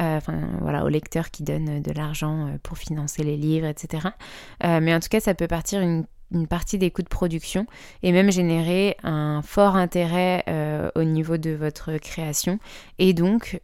euh, 0.00 0.16
enfin 0.16 0.38
voilà, 0.60 0.84
aux 0.84 0.88
lecteurs 0.88 1.30
qui 1.30 1.42
donnent 1.42 1.82
de 1.82 1.92
l'argent 1.92 2.46
euh, 2.46 2.58
pour 2.62 2.78
financer 2.78 3.22
les 3.22 3.36
livres, 3.36 3.66
etc. 3.66 4.08
Euh, 4.64 4.80
mais 4.80 4.94
en 4.94 5.00
tout 5.00 5.08
cas, 5.08 5.20
ça 5.20 5.34
peut 5.34 5.48
partir 5.48 5.80
une, 5.80 6.06
partie 6.48 6.78
des 6.78 6.92
coûts 6.92 7.02
de 7.02 7.08
production 7.08 7.66
et 8.04 8.12
même 8.12 8.30
générer 8.30 8.96
un 9.02 9.42
fort 9.42 9.74
intérêt 9.74 10.44
au 10.94 11.02
niveau 11.02 11.38
de 11.38 11.50
votre 11.50 11.96
création 11.98 12.60
et 13.00 13.12
donc 13.14 13.60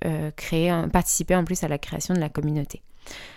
participer 0.92 1.36
en 1.36 1.44
plus 1.44 1.62
à 1.62 1.68
la 1.68 1.78
création 1.78 2.12
de 2.12 2.18
la 2.18 2.28
communauté. 2.28 2.82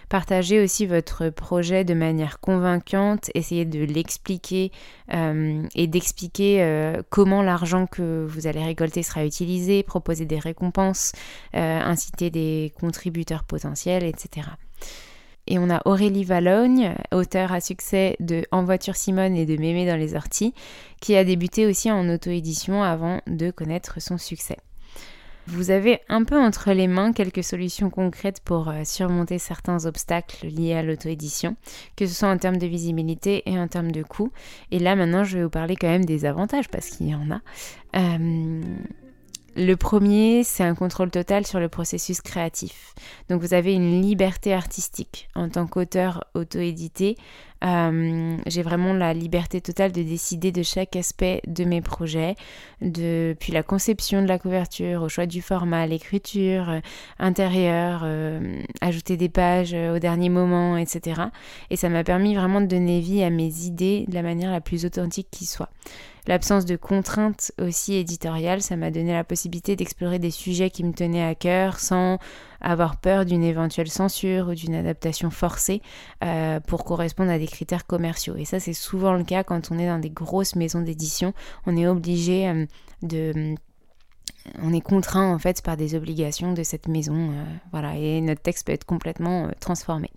Partagez 0.10 0.60
aussi 0.60 0.88
votre 0.88 1.30
projet 1.30 1.84
de 1.84 1.94
manière 1.94 2.40
convaincante, 2.40 3.30
essayez 3.36 3.66
de 3.66 3.84
l'expliquer 3.84 4.72
euh, 5.14 5.62
et 5.76 5.86
d'expliquer 5.86 6.64
euh, 6.64 7.04
comment 7.12 7.44
l'argent 7.44 7.86
que 7.86 8.26
vous 8.28 8.48
allez 8.48 8.64
récolter 8.64 9.04
sera 9.04 9.24
utilisé, 9.24 9.84
proposer 9.84 10.26
des 10.26 10.40
récompenses, 10.40 11.12
euh, 11.54 11.80
inciter 11.80 12.32
des 12.32 12.74
contributeurs 12.80 13.44
potentiels, 13.44 14.04
etc. 14.04 14.48
Et 15.46 15.60
on 15.60 15.70
a 15.70 15.82
Aurélie 15.86 16.24
Valogne, 16.24 16.96
auteure 17.12 17.52
à 17.52 17.62
succès 17.62 18.16
de 18.20 18.44
En 18.52 18.64
voiture 18.64 18.96
Simone 18.96 19.36
et 19.36 19.46
de 19.46 19.58
Mémé 19.58 19.86
dans 19.86 19.98
les 19.98 20.16
orties, 20.16 20.54
qui 21.02 21.16
a 21.16 21.24
débuté 21.24 21.68
aussi 21.68 21.92
en 21.92 22.08
auto-édition 22.10 22.82
avant 22.82 23.22
de 23.28 23.52
connaître 23.52 24.02
son 24.02 24.18
succès. 24.18 24.58
Vous 25.52 25.72
avez 25.72 26.00
un 26.10 26.24
peu 26.24 26.40
entre 26.40 26.74
les 26.74 26.88
mains 26.88 27.12
quelques 27.12 27.44
solutions 27.44 27.90
concrètes 27.90 28.40
pour 28.40 28.70
euh, 28.70 28.84
surmonter 28.84 29.40
certains 29.40 29.86
obstacles 29.86 30.46
liés 30.46 30.76
à 30.76 30.84
l'auto-édition, 30.84 31.56
que 31.96 32.06
ce 32.06 32.14
soit 32.14 32.30
en 32.30 32.38
termes 32.38 32.58
de 32.58 32.68
visibilité 32.68 33.42
et 33.50 33.58
en 33.60 33.68
termes 33.68 33.92
de 33.92 34.04
coût. 34.04 34.32
Et 34.72 34.78
là 34.78 34.96
maintenant 34.96 35.24
je 35.24 35.38
vais 35.38 35.44
vous 35.44 35.50
parler 35.50 35.76
quand 35.76 35.88
même 35.88 36.06
des 36.06 36.26
avantages 36.26 36.70
parce 36.70 36.90
qu'il 36.90 37.08
y 37.08 37.16
en 37.16 37.32
a. 37.32 37.42
Euh, 37.96 38.62
le 39.56 39.76
premier, 39.76 40.44
c'est 40.44 40.64
un 40.64 40.76
contrôle 40.76 41.12
total 41.12 41.46
sur 41.46 41.60
le 41.60 41.70
processus 41.70 42.22
créatif. 42.22 42.94
Donc 43.30 43.42
vous 43.42 43.54
avez 43.54 43.74
une 43.74 44.02
liberté 44.02 44.54
artistique 44.54 45.30
en 45.36 45.50
tant 45.50 45.68
qu'auteur 45.68 46.24
auto-édité. 46.34 47.18
Euh, 47.64 48.38
j'ai 48.48 48.62
vraiment 48.62 48.94
la 48.94 49.14
liberté 49.14 49.60
totale 49.60 49.92
de 49.92 50.02
décider 50.02 50.52
de 50.52 50.64
chaque 50.64 50.96
aspect 50.96 51.42
de 51.46 51.66
mes 51.66 51.82
projets, 51.82 52.36
depuis 52.82 53.52
la 53.52 53.64
conception 53.64 54.22
de 54.22 54.28
la 54.28 54.40
couverture, 54.40 55.04
au 55.04 55.10
choix 55.10 55.26
du 55.26 55.42
format, 55.42 55.86
l'écriture, 55.86 56.70
euh, 56.70 56.80
intérieur, 57.20 58.02
euh, 58.04 58.62
ajouter 58.82 59.18
des 59.18 59.30
pages 59.30 59.74
au 59.74 60.00
dernier 60.00 60.30
moment, 60.30 60.78
etc. 60.78 61.22
Et 61.70 61.76
ça 61.76 61.90
m'a 61.90 62.04
permis 62.04 62.36
vraiment 62.36 62.62
de 62.62 62.68
donner 62.68 63.02
vie 63.02 63.24
à 63.24 63.30
mes 63.30 63.66
idées 63.66 64.06
de 64.08 64.14
la 64.14 64.22
manière 64.22 64.52
la 64.52 64.62
plus 64.62 64.86
authentique 64.86 65.28
qui 65.30 65.46
soit. 65.46 65.70
L'absence 66.30 66.66
de 66.66 66.76
contraintes 66.76 67.52
aussi 67.60 67.96
éditoriales, 67.96 68.62
ça 68.62 68.76
m'a 68.76 68.92
donné 68.92 69.14
la 69.14 69.24
possibilité 69.24 69.76
d'explorer 69.76 70.20
des 70.20 70.30
sujets 70.30 70.70
qui 70.70 70.84
me 70.84 70.94
tenaient 70.94 71.26
à 71.26 71.34
cœur 71.34 71.80
sans 71.80 72.20
avoir 72.62 72.98
peur 72.98 73.26
d'une 73.26 73.44
éventuelle 73.44 73.90
censure 73.90 74.50
ou 74.50 74.54
d'une 74.54 74.76
adaptation 74.76 75.32
forcée 75.32 75.82
euh, 76.24 76.60
pour 76.60 76.84
correspondre 76.84 77.32
à 77.32 77.40
des 77.40 77.48
critères 77.48 77.88
commerciaux. 77.88 78.36
Et 78.36 78.46
ça, 78.46 78.60
c'est 78.60 78.74
souvent 78.74 79.14
le 79.14 79.24
cas 79.24 79.44
quand 79.44 79.72
on 79.72 79.80
est 79.80 79.88
dans 79.88 79.98
des 79.98 80.12
grosses 80.12 80.56
maisons 80.56 80.82
d'édition. 80.82 81.34
On 81.66 81.76
est 81.76 81.88
obligé 81.88 82.48
euh, 82.48 82.68
de 83.02 83.56
on 84.62 84.72
est 84.72 84.82
contraint 84.82 85.34
en 85.34 85.40
fait 85.40 85.64
par 85.64 85.78
des 85.78 85.96
obligations 85.96 86.54
de 86.54 86.62
cette 86.62 86.88
maison, 86.88 87.32
euh, 87.32 87.44
voilà, 87.72 87.96
et 87.96 88.22
notre 88.22 88.42
texte 88.42 88.68
peut 88.68 88.74
être 88.74 88.86
complètement 88.86 89.50
transformé. 89.60 90.12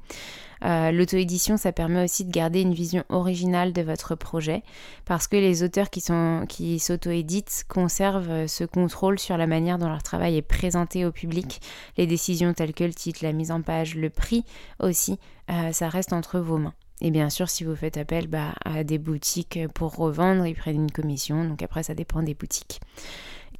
Euh, 0.64 0.92
l'auto-édition, 0.92 1.56
ça 1.56 1.72
permet 1.72 2.04
aussi 2.04 2.24
de 2.24 2.30
garder 2.30 2.60
une 2.60 2.74
vision 2.74 3.04
originale 3.08 3.72
de 3.72 3.82
votre 3.82 4.14
projet 4.14 4.62
parce 5.04 5.26
que 5.26 5.36
les 5.36 5.62
auteurs 5.62 5.90
qui, 5.90 6.78
s'auto-éditent 6.78 7.64
conservent 7.68 8.30
euh, 8.30 8.46
ce 8.46 8.64
contrôle 8.64 9.18
sur 9.18 9.36
la 9.36 9.46
manière 9.46 9.78
dont 9.78 9.88
leur 9.88 10.02
travail 10.02 10.36
est 10.36 10.42
présenté 10.42 11.04
au 11.04 11.12
public. 11.12 11.60
Les 11.96 12.06
décisions 12.06 12.54
telles 12.54 12.74
que 12.74 12.84
le 12.84 12.94
titre, 12.94 13.20
la 13.22 13.32
mise 13.32 13.50
en 13.50 13.62
page, 13.62 13.96
le 13.96 14.10
prix 14.10 14.44
aussi, 14.78 15.18
euh, 15.50 15.72
ça 15.72 15.88
reste 15.88 16.12
entre 16.12 16.38
vos 16.38 16.58
mains. 16.58 16.74
Et 17.00 17.10
bien 17.10 17.30
sûr, 17.30 17.50
si 17.50 17.64
vous 17.64 17.74
faites 17.74 17.96
appel 17.96 18.28
bah, 18.28 18.54
à 18.64 18.84
des 18.84 18.98
boutiques 18.98 19.58
pour 19.74 19.96
revendre, 19.96 20.46
ils 20.46 20.54
prennent 20.54 20.76
une 20.76 20.92
commission. 20.92 21.44
Donc 21.44 21.62
après, 21.62 21.82
ça 21.82 21.94
dépend 21.94 22.22
des 22.22 22.34
boutiques. 22.34 22.80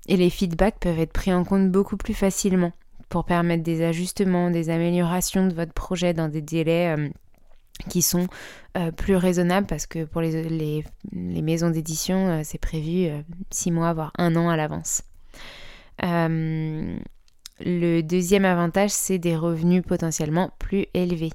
Et 0.06 0.16
les 0.16 0.30
feedbacks 0.30 0.78
peuvent 0.78 1.00
être 1.00 1.12
pris 1.12 1.32
en 1.32 1.42
compte 1.42 1.70
beaucoup 1.70 1.96
plus 1.96 2.14
facilement 2.14 2.72
pour 3.12 3.26
permettre 3.26 3.62
des 3.62 3.84
ajustements, 3.84 4.50
des 4.50 4.70
améliorations 4.70 5.46
de 5.46 5.52
votre 5.52 5.74
projet 5.74 6.14
dans 6.14 6.30
des 6.30 6.40
délais 6.40 6.96
euh, 6.96 7.10
qui 7.90 8.00
sont 8.00 8.26
euh, 8.78 8.90
plus 8.90 9.16
raisonnables 9.16 9.66
parce 9.66 9.86
que 9.86 10.04
pour 10.04 10.22
les, 10.22 10.82
les, 11.12 11.42
maisons 11.42 11.68
d'édition, 11.68 12.28
euh, 12.28 12.40
c'est 12.42 12.56
prévu 12.56 13.10
six 13.50 13.70
mois, 13.70 13.92
voire 13.92 14.12
un 14.16 14.34
an 14.34 14.48
à 14.48 14.56
l'avance. 14.56 15.02
le 16.00 16.96
deuxième 18.00 18.46
avantage, 18.46 18.92
c'est 18.92 19.18
des 19.18 19.36
revenus 19.36 19.82
potentiellement 19.86 20.50
plus 20.58 20.86
élevés. 20.94 21.32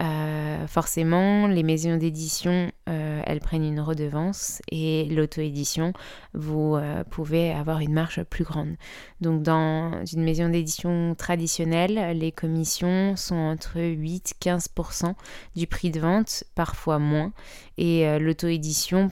Euh, 0.00 0.66
forcément, 0.68 1.48
les 1.48 1.64
maisons 1.64 1.96
d'édition, 1.96 2.70
euh, 2.88 3.20
elles 3.26 3.40
prennent 3.40 3.64
une 3.64 3.80
redevance 3.80 4.62
et 4.70 5.06
l'auto-édition, 5.06 5.92
vous 6.34 6.76
euh, 6.76 7.02
pouvez 7.04 7.50
avoir 7.52 7.80
une 7.80 7.92
marge 7.92 8.22
plus 8.24 8.44
grande. 8.44 8.76
Donc 9.20 9.42
dans 9.42 10.04
une 10.04 10.22
maison 10.22 10.48
d'édition 10.48 11.16
traditionnelle, 11.16 12.16
les 12.16 12.30
commissions 12.30 13.16
sont 13.16 13.34
entre 13.34 13.78
8-15% 13.78 15.14
du 15.56 15.66
prix 15.66 15.90
de 15.90 15.98
vente, 16.00 16.44
parfois 16.54 17.00
moins. 17.00 17.32
Et 17.78 18.18
l'auto-édition, 18.18 19.10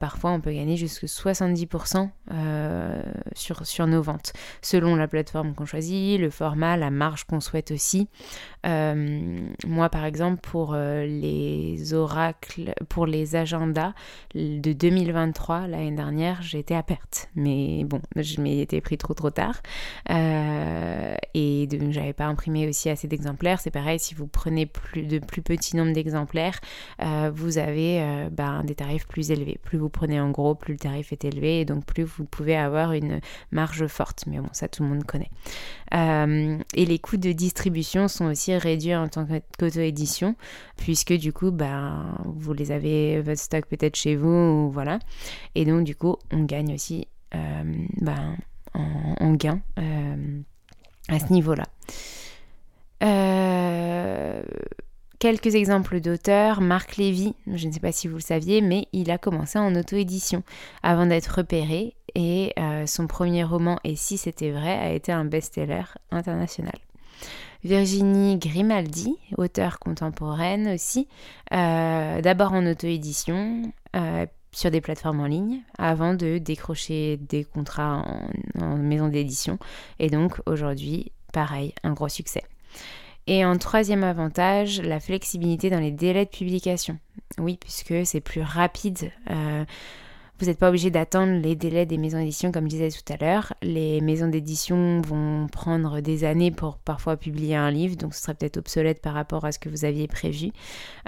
parfois 0.00 0.30
on 0.30 0.40
peut 0.40 0.52
gagner 0.52 0.76
jusqu'à 0.76 1.06
70% 1.06 2.08
sur, 3.34 3.66
sur 3.66 3.86
nos 3.86 4.02
ventes, 4.02 4.32
selon 4.62 4.96
la 4.96 5.06
plateforme 5.06 5.54
qu'on 5.54 5.66
choisit, 5.66 6.18
le 6.18 6.30
format, 6.30 6.76
la 6.76 6.90
marge 6.90 7.24
qu'on 7.24 7.40
souhaite 7.40 7.70
aussi. 7.70 8.08
moi 8.64 9.88
par 9.90 10.04
exemple, 10.04 10.40
pour 10.40 10.74
euh, 10.74 11.04
les 11.06 11.94
oracles, 11.94 12.72
pour 12.88 13.06
les 13.06 13.36
agendas 13.36 13.92
de 14.34 14.72
2023, 14.72 15.66
l'année 15.66 15.92
dernière, 15.92 16.42
j'étais 16.42 16.74
à 16.74 16.82
perte. 16.82 17.28
Mais 17.34 17.84
bon, 17.84 18.00
je 18.16 18.40
m'y 18.40 18.60
étais 18.60 18.80
pris 18.80 18.96
trop 18.96 19.14
trop 19.14 19.30
tard. 19.30 19.60
Euh, 20.10 21.14
et 21.34 21.66
donc, 21.66 21.92
j'avais 21.92 22.12
pas 22.12 22.26
imprimé 22.26 22.68
aussi 22.68 22.88
assez 22.88 23.08
d'exemplaires. 23.08 23.60
C'est 23.60 23.70
pareil, 23.70 23.98
si 23.98 24.14
vous 24.14 24.26
prenez 24.26 24.70
de 24.94 25.18
plus 25.18 25.42
petits 25.42 25.76
nombres 25.76 25.92
d'exemplaires, 25.92 26.60
euh, 27.02 27.30
vous 27.34 27.58
avez 27.58 28.00
ben, 28.30 28.64
des 28.64 28.74
tarifs 28.74 29.06
plus 29.06 29.30
élevés. 29.30 29.58
Plus 29.62 29.78
vous 29.78 29.88
prenez 29.88 30.20
en 30.20 30.30
gros, 30.30 30.54
plus 30.54 30.74
le 30.74 30.78
tarif 30.78 31.12
est 31.12 31.24
élevé 31.24 31.60
et 31.60 31.64
donc 31.64 31.84
plus 31.84 32.04
vous 32.04 32.24
pouvez 32.24 32.56
avoir 32.56 32.92
une 32.92 33.20
marge 33.50 33.86
forte. 33.86 34.24
Mais 34.26 34.38
bon, 34.38 34.48
ça 34.52 34.68
tout 34.68 34.82
le 34.82 34.88
monde 34.88 35.04
connaît. 35.04 35.30
et 35.92 36.86
les 36.86 36.98
coûts 36.98 37.16
de 37.16 37.32
distribution 37.32 38.08
sont 38.08 38.26
aussi 38.26 38.56
réduits 38.56 38.94
en 38.94 39.08
tant 39.08 39.26
qu'auto-édition 39.58 40.36
puisque 40.76 41.12
du 41.12 41.32
coup, 41.32 41.50
ben, 41.50 42.18
vous 42.24 42.52
les 42.52 42.72
avez, 42.72 43.20
votre 43.20 43.40
stock 43.40 43.66
peut-être 43.66 43.96
chez 43.96 44.16
vous, 44.16 44.70
voilà. 44.70 44.98
Et 45.54 45.64
donc, 45.64 45.84
du 45.84 45.96
coup, 45.96 46.16
on 46.32 46.44
gagne 46.44 46.74
aussi 46.74 47.08
euh, 47.34 47.64
ben, 48.00 48.36
en, 48.74 49.34
gain 49.34 49.60
euh, 49.78 50.40
à 51.08 51.18
ce 51.18 51.32
niveau-là. 51.32 51.64
Quelques 55.26 55.56
exemples 55.56 55.98
d'auteurs. 55.98 56.60
Marc 56.60 56.98
Lévy, 56.98 57.34
je 57.52 57.66
ne 57.66 57.72
sais 57.72 57.80
pas 57.80 57.90
si 57.90 58.06
vous 58.06 58.14
le 58.14 58.20
saviez, 58.20 58.60
mais 58.60 58.86
il 58.92 59.10
a 59.10 59.18
commencé 59.18 59.58
en 59.58 59.74
auto-édition 59.74 60.44
avant 60.84 61.04
d'être 61.04 61.38
repéré 61.38 61.96
et 62.14 62.54
son 62.86 63.08
premier 63.08 63.42
roman, 63.42 63.80
Et 63.82 63.96
si 63.96 64.18
c'était 64.18 64.52
vrai, 64.52 64.70
a 64.70 64.92
été 64.92 65.10
un 65.10 65.24
best-seller 65.24 65.82
international. 66.12 66.78
Virginie 67.64 68.38
Grimaldi, 68.38 69.16
auteure 69.36 69.80
contemporaine 69.80 70.68
aussi, 70.68 71.08
euh, 71.52 72.20
d'abord 72.20 72.52
en 72.52 72.64
auto-édition, 72.64 73.62
euh, 73.96 74.26
sur 74.52 74.70
des 74.70 74.80
plateformes 74.80 75.18
en 75.18 75.26
ligne, 75.26 75.62
avant 75.76 76.14
de 76.14 76.38
décrocher 76.38 77.16
des 77.16 77.42
contrats 77.42 78.04
en, 78.62 78.76
maison 78.76 79.08
d'édition. 79.08 79.58
Et 79.98 80.08
donc 80.08 80.40
aujourd'hui, 80.46 81.10
pareil, 81.32 81.74
un 81.82 81.94
gros 81.94 82.08
succès. 82.08 82.44
Et 83.26 83.44
en 83.44 83.58
troisième 83.58 84.04
avantage, 84.04 84.80
la 84.80 85.00
flexibilité 85.00 85.68
dans 85.68 85.80
les 85.80 85.90
délais 85.90 86.24
de 86.24 86.30
publication. 86.30 86.98
Oui, 87.38 87.58
puisque 87.60 88.06
c'est 88.06 88.20
plus 88.20 88.42
rapide. 88.42 89.10
Euh, 89.30 89.64
vous 90.38 90.46
n'êtes 90.46 90.58
pas 90.58 90.68
obligé 90.68 90.90
d'attendre 90.90 91.32
les 91.40 91.56
délais 91.56 91.86
des 91.86 91.96
maisons 91.96 92.18
d'édition, 92.18 92.52
comme 92.52 92.64
je 92.64 92.76
disais 92.76 92.90
tout 92.90 93.10
à 93.10 93.16
l'heure. 93.16 93.54
Les 93.62 94.02
maisons 94.02 94.28
d'édition 94.28 95.00
vont 95.00 95.46
prendre 95.46 96.00
des 96.00 96.24
années 96.24 96.50
pour 96.50 96.76
parfois 96.76 97.16
publier 97.16 97.56
un 97.56 97.70
livre, 97.70 97.96
donc 97.96 98.14
ce 98.14 98.20
serait 98.20 98.34
peut-être 98.34 98.58
obsolète 98.58 99.00
par 99.00 99.14
rapport 99.14 99.46
à 99.46 99.52
ce 99.52 99.58
que 99.58 99.70
vous 99.70 99.86
aviez 99.86 100.08
prévu. 100.08 100.50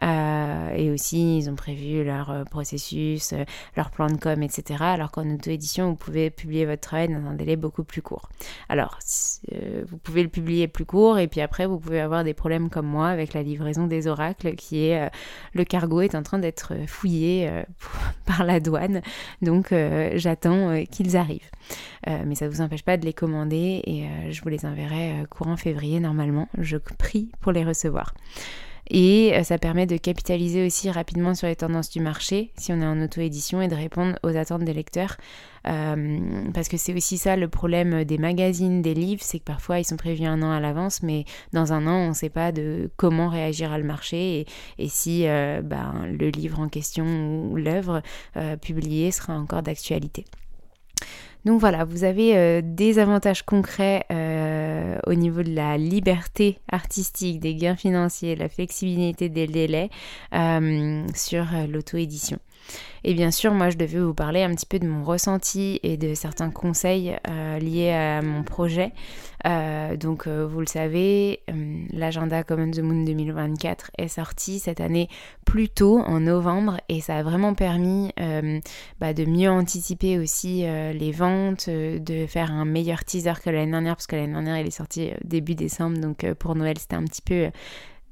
Euh, 0.02 0.70
et 0.75 0.90
aussi, 0.90 1.38
ils 1.38 1.50
ont 1.50 1.56
prévu 1.56 2.04
leur 2.04 2.30
euh, 2.30 2.44
processus, 2.44 3.35
euh, 3.35 3.44
leur 3.76 3.90
plan 3.90 4.06
de 4.06 4.16
com, 4.16 4.42
etc. 4.42 4.82
Alors 4.82 5.11
qu'en 5.11 5.28
auto-édition, 5.28 5.90
vous 5.90 5.97
pouvez 5.97 6.30
publier 6.30 6.64
votre 6.64 6.81
travail 6.81 7.09
dans 7.09 7.29
un 7.29 7.35
délai 7.35 7.57
beaucoup 7.57 7.85
plus 7.85 8.00
court. 8.00 8.31
Alors, 8.70 8.98
vous 9.53 9.98
pouvez 9.98 10.22
le 10.22 10.31
publier 10.31 10.68
plus 10.68 10.87
court, 10.87 11.18
et 11.18 11.29
puis 11.29 11.42
après, 11.42 11.66
vous 11.66 11.79
pouvez 11.79 12.00
avoir 12.00 12.24
des 12.24 12.35
problèmes 12.35 12.70
comme 12.70 12.87
moi 12.87 13.09
avec 13.09 13.35
la 13.35 13.42
livraison 13.42 13.87
des 13.87 14.07
oracles, 14.07 14.55
qui 14.55 14.87
est 14.87 15.11
le 15.53 15.64
cargo 15.64 16.00
est 16.00 16.14
en 16.14 16.22
train 16.22 16.38
d'être 16.38 16.72
fouillé 16.87 17.50
par 18.26 18.44
la 18.44 18.61
douane. 18.61 19.03
Donc 19.42 19.72
euh, 19.72 20.12
j'attends 20.14 20.70
euh, 20.70 20.85
qu'ils 20.85 21.16
arrivent. 21.16 21.50
Euh, 22.07 22.22
mais 22.26 22.35
ça 22.35 22.46
ne 22.46 22.50
vous 22.50 22.61
empêche 22.61 22.83
pas 22.83 22.96
de 22.96 23.04
les 23.04 23.12
commander 23.12 23.83
et 23.85 24.07
je 24.31 24.40
vous 24.42 24.48
les 24.48 24.64
enverrai 24.64 25.24
courant 25.31 25.57
février 25.57 26.00
normalement. 26.00 26.48
Je 26.59 26.76
prie 26.76 27.31
pour 27.40 27.52
les 27.52 27.64
recevoir. 27.64 28.14
Et 28.90 29.35
ça 29.44 29.59
permet 29.59 29.85
de 29.85 29.98
capitaliser 29.98 30.64
aussi 30.64 30.90
rapidement 30.90 31.35
sur 31.35 31.46
les 31.46 31.57
tendances 31.57 31.90
du 31.90 32.00
marché 32.00 32.52
si 32.57 32.72
on 32.72 32.81
est 32.81 32.87
en 32.87 33.02
auto-édition 33.02 33.61
et 33.61 33.68
de 33.68 33.74
répondre 33.74 34.18
aux 34.22 34.35
attentes 34.35 34.64
des 34.64 34.72
lecteurs. 34.72 35.18
Euh, 35.66 36.51
parce 36.55 36.68
que 36.68 36.77
c'est 36.77 36.94
aussi 36.94 37.18
ça 37.18 37.37
le 37.37 37.49
problème 37.49 38.05
des 38.05 38.18
magazines, 38.18 38.83
des 38.83 38.94
livres, 38.94 39.23
c'est 39.23 39.38
que 39.38 39.44
parfois 39.44 39.79
ils 39.81 39.85
sont 39.85 39.97
prévus 39.97 40.25
un 40.25 40.42
an 40.42 40.51
à 40.51 40.61
l'avance, 40.61 41.03
mais 41.03 41.25
dans 41.53 41.73
un 41.73 41.87
an 41.87 41.97
on 41.97 42.09
ne 42.11 42.14
sait 42.14 42.31
pas 42.31 42.53
de 42.53 42.90
comment 42.97 43.29
réagir 43.29 43.73
à 43.73 43.79
le 43.79 43.85
marché 43.85 44.47
et, 44.79 44.88
si 44.88 45.27
euh, 45.27 45.61
ben, 45.62 46.07
le 46.07 46.29
livre 46.29 46.61
en 46.61 46.68
question 46.68 47.05
ou 47.51 47.57
l'œuvre 47.57 48.03
publiée 48.61 49.11
sera 49.11 49.35
encore 49.35 49.62
d'actualité. 49.62 50.25
Donc 51.44 51.61
voilà, 51.61 51.85
vous 51.85 52.05
avez 52.05 52.37
euh, 52.37 52.61
des 52.62 52.99
avantages 52.99 53.42
concrets 53.42 54.05
euh, 54.11 54.99
au 55.07 55.14
niveau 55.14 55.42
de 55.42 55.55
la 55.55 55.79
liberté 55.79 56.59
artistique, 56.71 57.40
des 57.40 57.55
gains 57.55 57.77
financiers, 57.77 58.35
la 58.37 58.49
flexibilité 58.49 59.29
des 59.29 59.47
délais 59.47 59.88
euh, 60.35 61.07
sur 61.14 61.47
l'auto-édition. 61.68 62.38
Et 63.04 63.14
bien 63.14 63.31
sûr, 63.31 63.52
moi, 63.54 63.70
je 63.70 63.76
devais 63.76 64.00
vous 64.00 64.14
parler 64.14 64.42
un 64.42 64.54
petit 64.54 64.66
peu 64.66 64.78
de 64.78 64.87
mon 64.87 65.04
ressenti 65.04 65.81
et 65.83 65.96
de 65.96 66.14
certains 66.14 66.50
conseils 66.50 67.16
euh, 67.28 67.59
liés 67.59 67.92
à 67.92 68.22
mon 68.22 68.42
projet. 68.42 68.92
Euh, 69.46 69.96
donc, 69.96 70.26
euh, 70.26 70.46
vous 70.46 70.61
le 70.61 70.66
savez, 70.66 71.40
l'agenda 71.92 72.42
Common 72.42 72.70
the 72.70 72.81
Moon 72.81 73.04
2024 73.04 73.92
est 73.98 74.09
sorti 74.09 74.59
cette 74.59 74.81
année 74.81 75.09
plus 75.44 75.68
tôt, 75.68 76.00
en 76.00 76.20
novembre, 76.20 76.78
et 76.88 77.00
ça 77.00 77.16
a 77.16 77.22
vraiment 77.22 77.54
permis 77.54 78.12
bah, 79.00 79.14
de 79.14 79.24
mieux 79.24 79.48
anticiper 79.48 80.18
aussi 80.18 80.62
les 80.62 81.12
ventes, 81.12 81.70
de 81.70 82.26
faire 82.26 82.50
un 82.50 82.64
meilleur 82.64 83.04
teaser 83.04 83.35
que 83.42 83.50
l'année 83.50 83.70
dernière, 83.70 83.96
parce 83.96 84.07
que 84.07 84.16
l'année 84.16 84.33
dernière, 84.33 84.59
il 84.59 84.66
est 84.66 84.70
sorti 84.70 85.11
début 85.24 85.54
décembre, 85.54 85.98
donc 85.98 86.31
pour 86.35 86.54
Noël, 86.54 86.76
c'était 86.78 86.96
un 86.96 87.04
petit 87.04 87.22
peu 87.22 87.50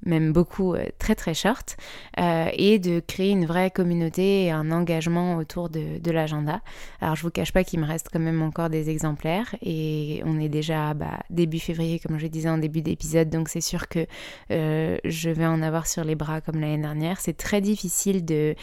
même 0.05 0.33
beaucoup 0.33 0.75
euh, 0.75 0.87
très 0.99 1.15
très 1.15 1.35
short, 1.35 1.77
euh, 2.19 2.49
et 2.55 2.79
de 2.79 3.01
créer 3.01 3.31
une 3.31 3.47
vraie 3.47 3.71
communauté 3.71 4.45
et 4.45 4.51
un 4.51 4.71
engagement 4.71 5.37
autour 5.37 5.69
de, 5.69 6.11
l'agenda. 6.11 6.61
Alors 7.01 7.17
je 7.17 7.23
vous 7.23 7.31
cache 7.31 7.53
pas 7.53 7.65
qu'il 7.65 7.81
me 7.81 7.87
reste 7.87 8.09
quand 8.13 8.21
même 8.21 8.41
encore 8.41 8.71
des 8.71 8.91
exemplaires 8.91 9.55
et 9.61 10.23
on 10.25 10.41
est 10.41 10.49
déjà 10.49 10.95
bah, 10.95 11.19
début 11.31 11.59
février 11.59 11.99
comme 11.99 12.19
je 12.19 12.27
disais 12.29 12.49
en 12.49 12.59
début 12.59 12.81
d'épisode, 12.81 13.29
donc 13.29 13.49
c'est 13.49 13.61
sûr 13.61 13.89
que 13.89 14.07
euh, 14.53 14.97
je 15.05 15.31
vais 15.31 15.47
en 15.47 15.63
avoir 15.63 15.87
sur 15.87 16.05
les 16.05 16.15
bras 16.15 16.41
comme 16.41 16.61
l'année 16.61 16.81
dernière. 16.81 17.21
C'est 17.21 17.37
très 17.37 17.61
difficile 17.61 18.25
de 18.25 18.55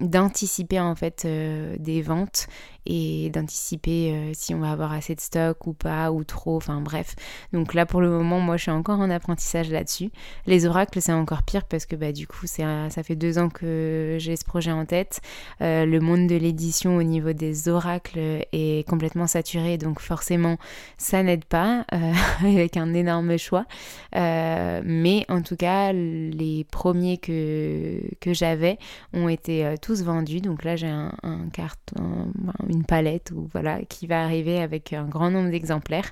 d'anticiper 0.00 0.80
en 0.80 0.94
fait 0.94 1.26
des 1.26 2.02
ventes 2.02 2.46
et 2.86 3.30
d'anticiper 3.30 4.12
euh, 4.12 4.30
si 4.34 4.54
on 4.54 4.60
va 4.60 4.72
avoir 4.72 4.92
assez 4.92 5.14
de 5.14 5.20
stock 5.20 5.66
ou 5.66 5.72
pas, 5.72 6.10
ou 6.10 6.24
trop, 6.24 6.56
enfin 6.56 6.80
bref. 6.80 7.14
Donc 7.52 7.74
là 7.74 7.86
pour 7.86 8.00
le 8.00 8.10
moment, 8.10 8.40
moi 8.40 8.56
je 8.56 8.62
suis 8.62 8.70
encore 8.70 8.98
en 8.98 9.10
apprentissage 9.10 9.70
là-dessus. 9.70 10.10
Les 10.46 10.66
oracles, 10.66 11.00
c'est 11.00 11.12
encore 11.12 11.42
pire 11.42 11.64
parce 11.64 11.86
que 11.86 11.96
bah, 11.96 12.12
du 12.12 12.26
coup, 12.26 12.46
ça 12.46 12.88
fait 13.02 13.16
deux 13.16 13.38
ans 13.38 13.48
que 13.48 14.16
j'ai 14.18 14.36
ce 14.36 14.44
projet 14.44 14.72
en 14.72 14.84
tête. 14.84 15.20
Euh, 15.60 15.86
le 15.86 16.00
monde 16.00 16.26
de 16.26 16.36
l'édition 16.36 16.96
au 16.96 17.02
niveau 17.02 17.32
des 17.32 17.68
oracles 17.68 18.44
est 18.52 18.88
complètement 18.88 19.26
saturé, 19.26 19.78
donc 19.78 20.00
forcément 20.00 20.56
ça 20.98 21.22
n'aide 21.22 21.44
pas 21.44 21.84
euh, 21.92 22.12
avec 22.40 22.76
un 22.76 22.94
énorme 22.94 23.36
choix. 23.38 23.66
mais 24.12 25.24
en 25.28 25.42
tout 25.42 25.56
cas, 25.56 25.92
les 25.92 26.66
premiers 26.70 27.18
que, 27.18 28.00
que 28.20 28.34
j'avais 28.34 28.78
ont 29.12 29.28
été 29.28 29.74
tous 29.80 30.02
vendus. 30.02 30.40
Donc 30.40 30.64
là, 30.64 30.76
j'ai 30.76 30.88
un 30.88 31.48
carton, 31.52 32.32
une 32.72 32.84
palette 32.84 33.30
ou 33.30 33.48
voilà 33.52 33.80
qui 33.84 34.06
va 34.06 34.22
arriver 34.22 34.58
avec 34.58 34.92
un 34.92 35.04
grand 35.04 35.30
nombre 35.30 35.50
d'exemplaires. 35.50 36.10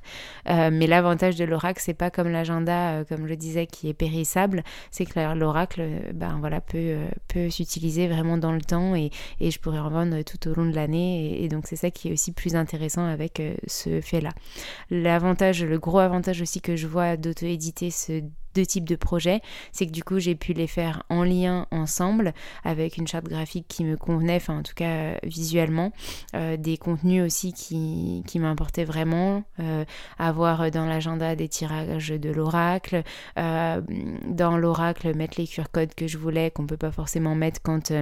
Euh, 0.49 0.71
mais 0.73 0.87
l'avantage 0.87 1.37
de 1.37 1.45
l'oracle, 1.45 1.81
c'est 1.83 1.95
pas 1.95 2.11
comme 2.11 2.29
l'agenda, 2.29 2.93
euh, 2.93 3.05
comme 3.05 3.27
je 3.27 3.35
disais, 3.35 3.67
qui 3.67 3.89
est 3.89 3.95
périssable, 3.95 4.63
c'est 4.91 5.07
que 5.07 5.35
l'oracle, 5.35 5.81
euh, 5.81 6.13
ben 6.15 6.39
voilà, 6.41 6.61
peut, 6.61 6.97
peut 7.29 7.51
s'utiliser 7.51 8.09
vraiment 8.09 8.37
dans 8.37 8.53
le 8.53 8.61
temps 8.61 8.95
et, 8.95 9.11
et, 9.41 9.51
je 9.51 9.59
pourrais 9.59 9.79
en 9.79 9.91
vendre 9.91 10.23
tout 10.23 10.49
au 10.49 10.55
long 10.55 10.67
de 10.67 10.75
l'année. 10.75 11.43
Et, 11.43 11.49
donc 11.49 11.67
c'est 11.67 11.77
ça 11.77 11.91
qui 11.91 12.09
est 12.09 12.13
aussi 12.13 12.33
plus 12.33 12.55
intéressant 12.55 13.05
avec 13.05 13.43
ce 13.67 14.01
fait-là. 14.01 14.31
L'avantage, 14.91 15.65
le 15.65 15.79
gros 15.79 15.99
avantage 15.99 16.41
aussi 16.43 16.61
que 16.61 16.77
je 16.77 16.87
vois 16.87 17.17
d'auto-éditer 17.17 17.91
ce 17.91 18.23
deux 18.55 18.67
types 18.67 18.89
de 18.89 18.97
projets, 18.97 19.41
c'est 19.73 19.87
que 19.87 19.93
du 19.93 20.03
coup 20.03 20.19
j'ai 20.19 20.35
pu 20.35 20.53
les 20.53 20.67
faire 20.67 21.03
en 21.09 21.23
lien 21.23 21.67
ensemble 21.71 22.33
avec 22.65 22.97
une 22.97 23.07
charte 23.07 23.27
graphique 23.27 23.67
qui 23.69 23.85
me 23.85 23.97
convenait, 23.97 24.37
enfin 24.37 24.59
en 24.59 24.63
tout 24.63 24.75
cas 24.75 25.15
visuellement, 25.23 25.93
euh, 26.35 26.57
des 26.57 26.77
contenus 26.77 27.25
aussi 27.25 27.53
qui, 27.53 28.23
qui 28.27 28.39
m'importaient 28.39 28.85
vraiment, 28.85 29.45
euh, 29.61 29.85
avoir 30.19 30.71
dans 30.71 30.87
l'agenda 30.87 31.37
des 31.37 31.49
tirages 31.49 32.09
de 32.09 32.31
l'oracle, 32.31 33.03
euh, 33.39 33.81
dans 34.27 34.57
l'oracle 34.57 35.15
mettre 35.15 35.41
les 35.41 35.47
QR 35.47 35.65
codes 35.73 35.95
que 35.95 36.07
je 36.07 36.19
voulais, 36.19 36.51
qu'on 36.51 36.67
peut 36.67 36.77
pas 36.77 36.93
forcément 36.93 37.35
mettre 37.35 37.61
quand... 37.63 37.93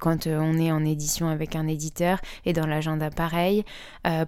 quand 0.00 0.26
on 0.26 0.58
est 0.58 0.72
en 0.72 0.84
édition 0.84 1.28
avec 1.28 1.54
un 1.54 1.68
éditeur. 1.68 2.18
Et 2.44 2.52
dans 2.52 2.66
l'agenda 2.66 3.10
pareil, 3.10 3.64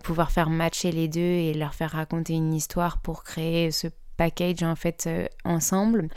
pouvoir 0.05 0.31
faire 0.31 0.49
matcher 0.49 0.93
les 0.93 1.09
deux 1.09 1.21
et 1.21 1.55
leur 1.55 1.75
faire 1.75 1.91
raconter 1.91 2.35
une 2.35 2.55
histoire 2.55 2.99
pour 2.99 3.25
créer 3.25 3.73
ce 3.73 3.89
package 4.17 4.63
en 4.63 4.77
fait 4.77 5.05
euh, 5.07 5.27
ensemble. 5.45 6.09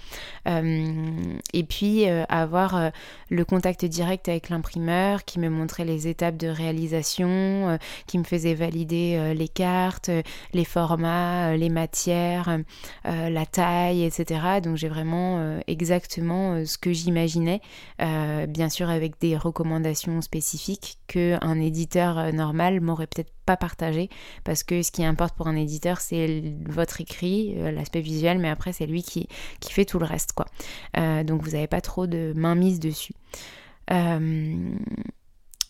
Euh, 0.47 1.37
et 1.53 1.63
puis 1.63 2.07
euh, 2.07 2.23
avoir 2.29 2.91
le 3.29 3.45
contact 3.45 3.85
direct 3.85 4.29
avec 4.29 4.49
l'imprimeur 4.49 5.25
qui 5.25 5.39
me 5.39 5.49
montrait 5.49 5.85
les 5.85 6.07
étapes 6.07 6.37
de 6.37 6.47
réalisation 6.47 7.77
qui 8.05 8.17
me 8.17 8.23
faisait 8.23 8.53
valider 8.53 9.33
les 9.35 9.47
cartes 9.47 10.09
les 10.53 10.65
formats 10.65 11.55
les 11.55 11.69
matières 11.69 12.59
la 13.03 13.45
taille 13.45 14.03
etc 14.03 14.59
donc 14.63 14.77
j'ai 14.77 14.89
vraiment 14.89 15.59
exactement 15.67 16.63
ce 16.65 16.77
que 16.77 16.91
j'imaginais 16.93 17.61
bien 17.99 18.69
sûr 18.69 18.89
avec 18.89 19.19
des 19.19 19.37
recommandations 19.37 20.21
spécifiques 20.21 20.97
que 21.07 21.37
un 21.41 21.59
éditeur 21.59 22.33
normal 22.33 22.81
m'aurait 22.81 23.07
peut-être 23.07 23.36
pas 23.47 23.57
partagé 23.57 24.09
parce 24.43 24.63
que 24.63 24.83
ce 24.83 24.91
qui 24.91 25.03
importe 25.03 25.35
pour 25.35 25.47
un 25.47 25.55
éditeur 25.55 26.01
c'est 26.01 26.43
votre 26.67 27.01
écrit, 27.01 27.55
euh, 27.57 27.71
l'aspect 27.71 28.01
visuel, 28.01 28.37
mais 28.37 28.49
après 28.49 28.73
c'est 28.73 28.85
lui 28.85 29.01
qui, 29.01 29.27
qui, 29.61 29.73
fait 29.73 29.85
tout 29.85 29.97
le 29.97 30.05
reste 30.05 30.33
quoi. 30.33 30.45
Euh, 30.97 31.23
donc 31.23 31.41
vous 31.41 31.51
n'avez 31.51 31.67
pas 31.67 31.81
trop 31.81 32.05
de 32.05 32.33
main 32.35 32.55
mise 32.55 32.79
dessus. 32.79 33.13
Euh, 33.91 34.75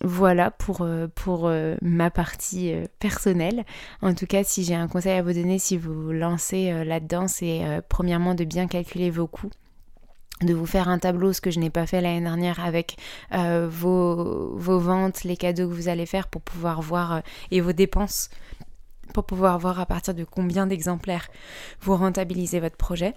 voilà 0.04 0.52
pour, 0.52 0.88
pour 1.16 1.52
ma 1.82 2.12
partie 2.12 2.72
personnelle. 3.00 3.66
En 4.04 4.13
tout 4.13 4.28
cas, 4.28 4.44
si 4.44 4.63
j'ai 4.63 4.76
un 4.76 4.88
conseil 4.88 5.18
à 5.18 5.24
vous 5.24 5.34
donner, 5.34 5.58
si 5.58 5.76
vous 5.76 6.04
vous 6.04 6.12
lancez 6.12 6.72
là-dedans, 6.86 7.28
c'est 7.28 7.63
premièrement 7.90 8.36
de 8.36 8.44
bien 8.44 8.68
calculer 8.68 9.10
vos 9.10 9.26
coûts 9.26 9.50
de 10.41 10.54
vous 10.54 10.65
faire 10.65 10.88
un 10.88 11.00
tableau, 11.00 11.34
ce 11.34 11.41
que 11.41 11.52
je 11.52 11.60
n'ai 11.60 11.69
pas 11.69 11.88
fait 11.88 12.02
l'année 12.02 12.21
dernière, 12.21 12.63
avec 12.63 12.97
euh, 13.34 13.67
vos, 13.69 14.56
ventes, 14.58 15.23
les 15.23 15.38
cadeaux 15.38 15.67
que 15.67 15.73
vous 15.73 15.88
allez 15.88 16.06
faire 16.06 16.28
pour 16.28 16.41
pouvoir 16.41 16.82
voir, 16.82 17.13
euh, 17.13 17.19
et 17.52 17.62
vos 17.62 17.73
dépenses, 17.73 18.30
pour 19.13 19.26
pouvoir 19.26 19.58
voir 19.58 19.80
à 19.80 19.86
partir 19.86 20.13
de 20.13 20.23
combien 20.23 20.67
d'exemplaires 20.67 21.28
vous 21.82 21.95
rentabilisez 21.95 22.60
votre 22.60 22.78
projet. 22.78 23.13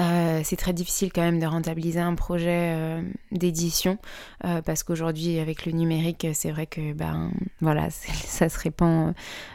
Euh, 0.00 0.40
c'est 0.42 0.56
très 0.56 0.72
difficile 0.72 1.12
quand 1.12 1.20
même 1.20 1.38
de 1.38 1.44
rentabiliser 1.44 2.00
un 2.00 2.14
projet 2.14 2.72
euh, 2.74 3.02
d'édition 3.30 3.98
euh, 4.46 4.62
parce 4.62 4.84
qu'aujourd'hui 4.84 5.38
avec 5.38 5.66
le 5.66 5.72
numérique 5.72 6.26
c'est 6.32 6.50
vrai 6.50 6.66
que 6.66 6.94
ben 6.94 7.30
voilà 7.60 7.90
ça 7.90 8.48
se 8.48 8.58
répand 8.58 9.12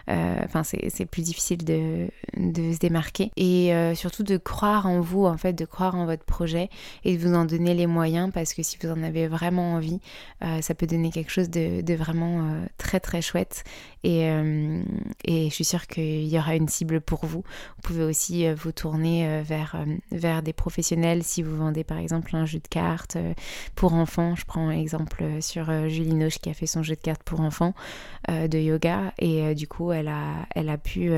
enfin 0.08 0.62
c'est 0.63 1.06
plus 1.06 1.23
difficile 1.23 1.65
de, 1.65 2.08
de, 2.38 2.71
se 2.71 2.78
démarquer. 2.78 3.32
Et 3.36 3.73
surtout 3.95 4.23
de 4.23 4.38
croire 4.38 4.86
en 4.86 5.02
vous 5.02 5.26
en 5.26 5.38
fait 5.38 5.54
de 5.54 5.65
croire 5.65 5.95
en 5.95 6.06
votre 6.06 6.23
projet 6.23 6.69
et 7.04 7.17
de 7.17 7.21
vous 7.21 7.34
en 7.34 7.45
donner 7.45 7.73
les 7.73 7.88
moyens 7.88 8.32
parce 8.34 8.54
que 8.54 8.63
si 8.63 8.78
vous 8.82 8.89
en 8.89 9.04
avez 9.04 9.28
vraiment 9.28 9.73
envie 9.73 10.00
ça 10.62 10.76
peut 10.76 10.88
donner 10.88 11.12
quelque 11.12 11.32
chose 11.32 11.50
de, 11.50 11.82
de 11.82 11.93
vraiment 11.93 12.62
très 12.78 13.00
très 13.00 13.21
chouette. 13.21 13.65
Et, 14.04 14.21
et 15.26 15.50
je 15.50 15.54
suis 15.54 15.65
sûre 15.65 15.88
qu'il 15.88 16.28
y 16.28 16.38
aura 16.39 16.56
une 16.56 16.69
cible 16.69 17.02
pour 17.02 17.26
vous. 17.26 17.43
Vous 17.76 17.82
pouvez 17.84 18.04
aussi 18.04 18.50
vous 18.54 18.71
tourner 18.71 19.41
vers, 19.43 19.76
vers 20.12 20.27
des 20.42 20.54
professionnels 20.54 21.24
si 21.24 21.42
vous 21.42 21.56
vendez 21.56 21.84
par 21.84 21.98
exemple 21.98 22.36
un 22.36 22.46
jeu 22.46 22.60
de 22.60 22.68
cartes 22.68 23.16
euh, 23.16 23.34
pour 23.76 23.94
enfants. 23.94 24.36
Je 24.36 24.46
prends 24.46 24.68
un 24.68 24.72
exemple 24.72 25.24
euh, 25.24 25.42
sur 25.42 25.70
euh, 25.70 25.88
Julie 25.88 26.13
Noche 26.13 26.40
qui 26.40 26.50
a 26.50 26.54
fait 26.54 26.66
son 26.66 26.84
jeu 26.84 26.96
de 26.96 27.02
cartes 27.02 27.24
pour 27.24 27.42
enfants 27.42 27.74
de 28.28 28.58
yoga 28.58 29.13
et 29.20 29.56
du 29.56 29.70
coup 29.70 29.94
elle 29.94 30.10
a, 30.10 30.46
elle 30.54 30.68
a 30.68 30.78
pu, 30.78 31.12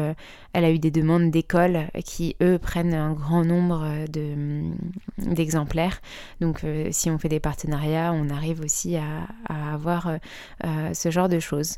elle 0.53 0.63
a 0.63 0.69
eu 0.69 0.77
des 0.77 0.91
demandes 0.91 1.31
d'écoles 1.31 1.87
qui 2.05 2.35
eux 2.39 2.59
prennent 2.59 2.93
un 2.93 3.13
grand 3.13 3.43
nombre 3.43 4.05
de, 4.07 4.35
mm, 4.35 4.75
d'exemplaires. 5.17 6.01
Donc 6.39 6.63
si 6.91 7.09
on 7.09 7.17
fait 7.17 7.29
des 7.29 7.39
partenariats, 7.39 8.13
on 8.13 8.29
arrive 8.29 8.61
aussi 8.61 8.95
à, 8.95 9.27
à 9.47 9.73
avoir 9.73 10.19
ce 10.93 11.09
genre 11.09 11.29
de 11.29 11.39
choses. 11.39 11.77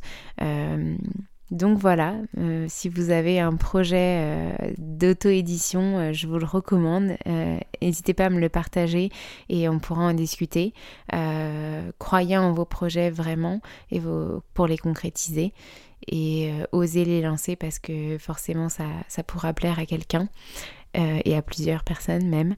Donc 1.52 1.78
voilà, 1.78 2.16
euh, 2.38 2.66
si 2.70 2.88
vous 2.88 3.10
avez 3.10 3.42
un 3.42 3.58
projet 3.58 4.20
euh, 4.22 4.54
d'auto-édition, 4.78 5.98
euh, 5.98 6.14
je 6.14 6.26
vous 6.26 6.40
le 6.40 6.46
recommande. 6.46 7.18
N'hésitez 7.82 8.14
pas 8.14 8.28
à 8.28 8.30
me 8.30 8.40
le 8.40 8.48
partager 8.48 9.10
et 9.50 9.68
on 9.68 9.80
pourra 9.80 10.04
en 10.04 10.14
discuter. 10.14 10.74
croyez 12.00 12.38
en 12.38 12.54
vos 12.54 12.66
projets 12.66 13.10
vraiment 13.10 13.60
et 13.92 14.00
pour 14.54 14.68
les 14.68 14.78
concrétiser 14.78 15.54
et 16.08 16.52
osez 16.72 17.06
les 17.06 17.22
lancer 17.22 17.56
parce 17.56 17.80
que 17.80 18.18
forcément 18.18 18.70
ça 18.70 19.24
pourra 19.26 19.54
plaire 19.54 19.80
à 19.80 19.86
quelqu'un 19.86 20.30
et 20.94 21.36
à 21.36 21.42
plusieurs 21.42 21.84
personnes 21.84 22.28
même. 22.30 22.56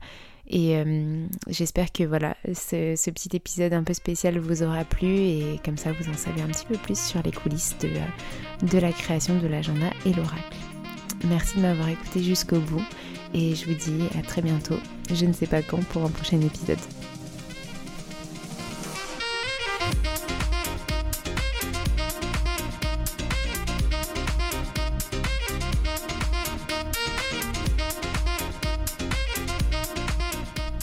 Et 0.47 0.75
euh, 0.75 1.25
j'espère 1.47 1.91
que 1.91 2.03
voilà, 2.03 2.35
ce, 2.53 3.09
petit 3.11 3.35
épisode 3.35 3.73
un 3.73 3.83
peu 3.83 3.93
spécial 3.93 4.37
vous 4.39 4.61
aura 4.61 4.83
plu 4.83 5.07
et 5.07 5.59
comme 5.63 5.77
ça 5.77 5.91
vous 5.93 6.09
en 6.09 6.17
savez 6.17 6.41
un 6.41 6.47
petit 6.47 6.65
peu 6.65 6.75
plus 6.75 6.99
sur 6.99 7.21
les 7.23 7.31
coulisses 7.31 7.75
de, 7.79 7.87
euh, 7.87 8.67
de 8.67 8.77
la 8.77 8.91
création 8.91 9.39
de 9.39 9.47
l'agenda 9.47 9.89
et 10.05 10.13
l'oracle. 10.13 10.57
Merci 11.25 11.57
de 11.57 11.61
m'avoir 11.61 11.87
écouté 11.87 12.21
jusqu'au 12.21 12.59
bout 12.59 12.83
et 13.33 13.55
je 13.55 13.65
vous 13.65 13.73
dis 13.73 14.03
à 14.19 14.21
très 14.21 14.41
bientôt, 14.41 14.77
je 15.11 15.25
ne 15.25 15.33
sais 15.33 15.47
pas 15.47 15.61
quand, 15.61 15.83
pour 15.85 16.03
un 16.03 16.09
prochain 16.09 16.41
épisode. 16.41 16.79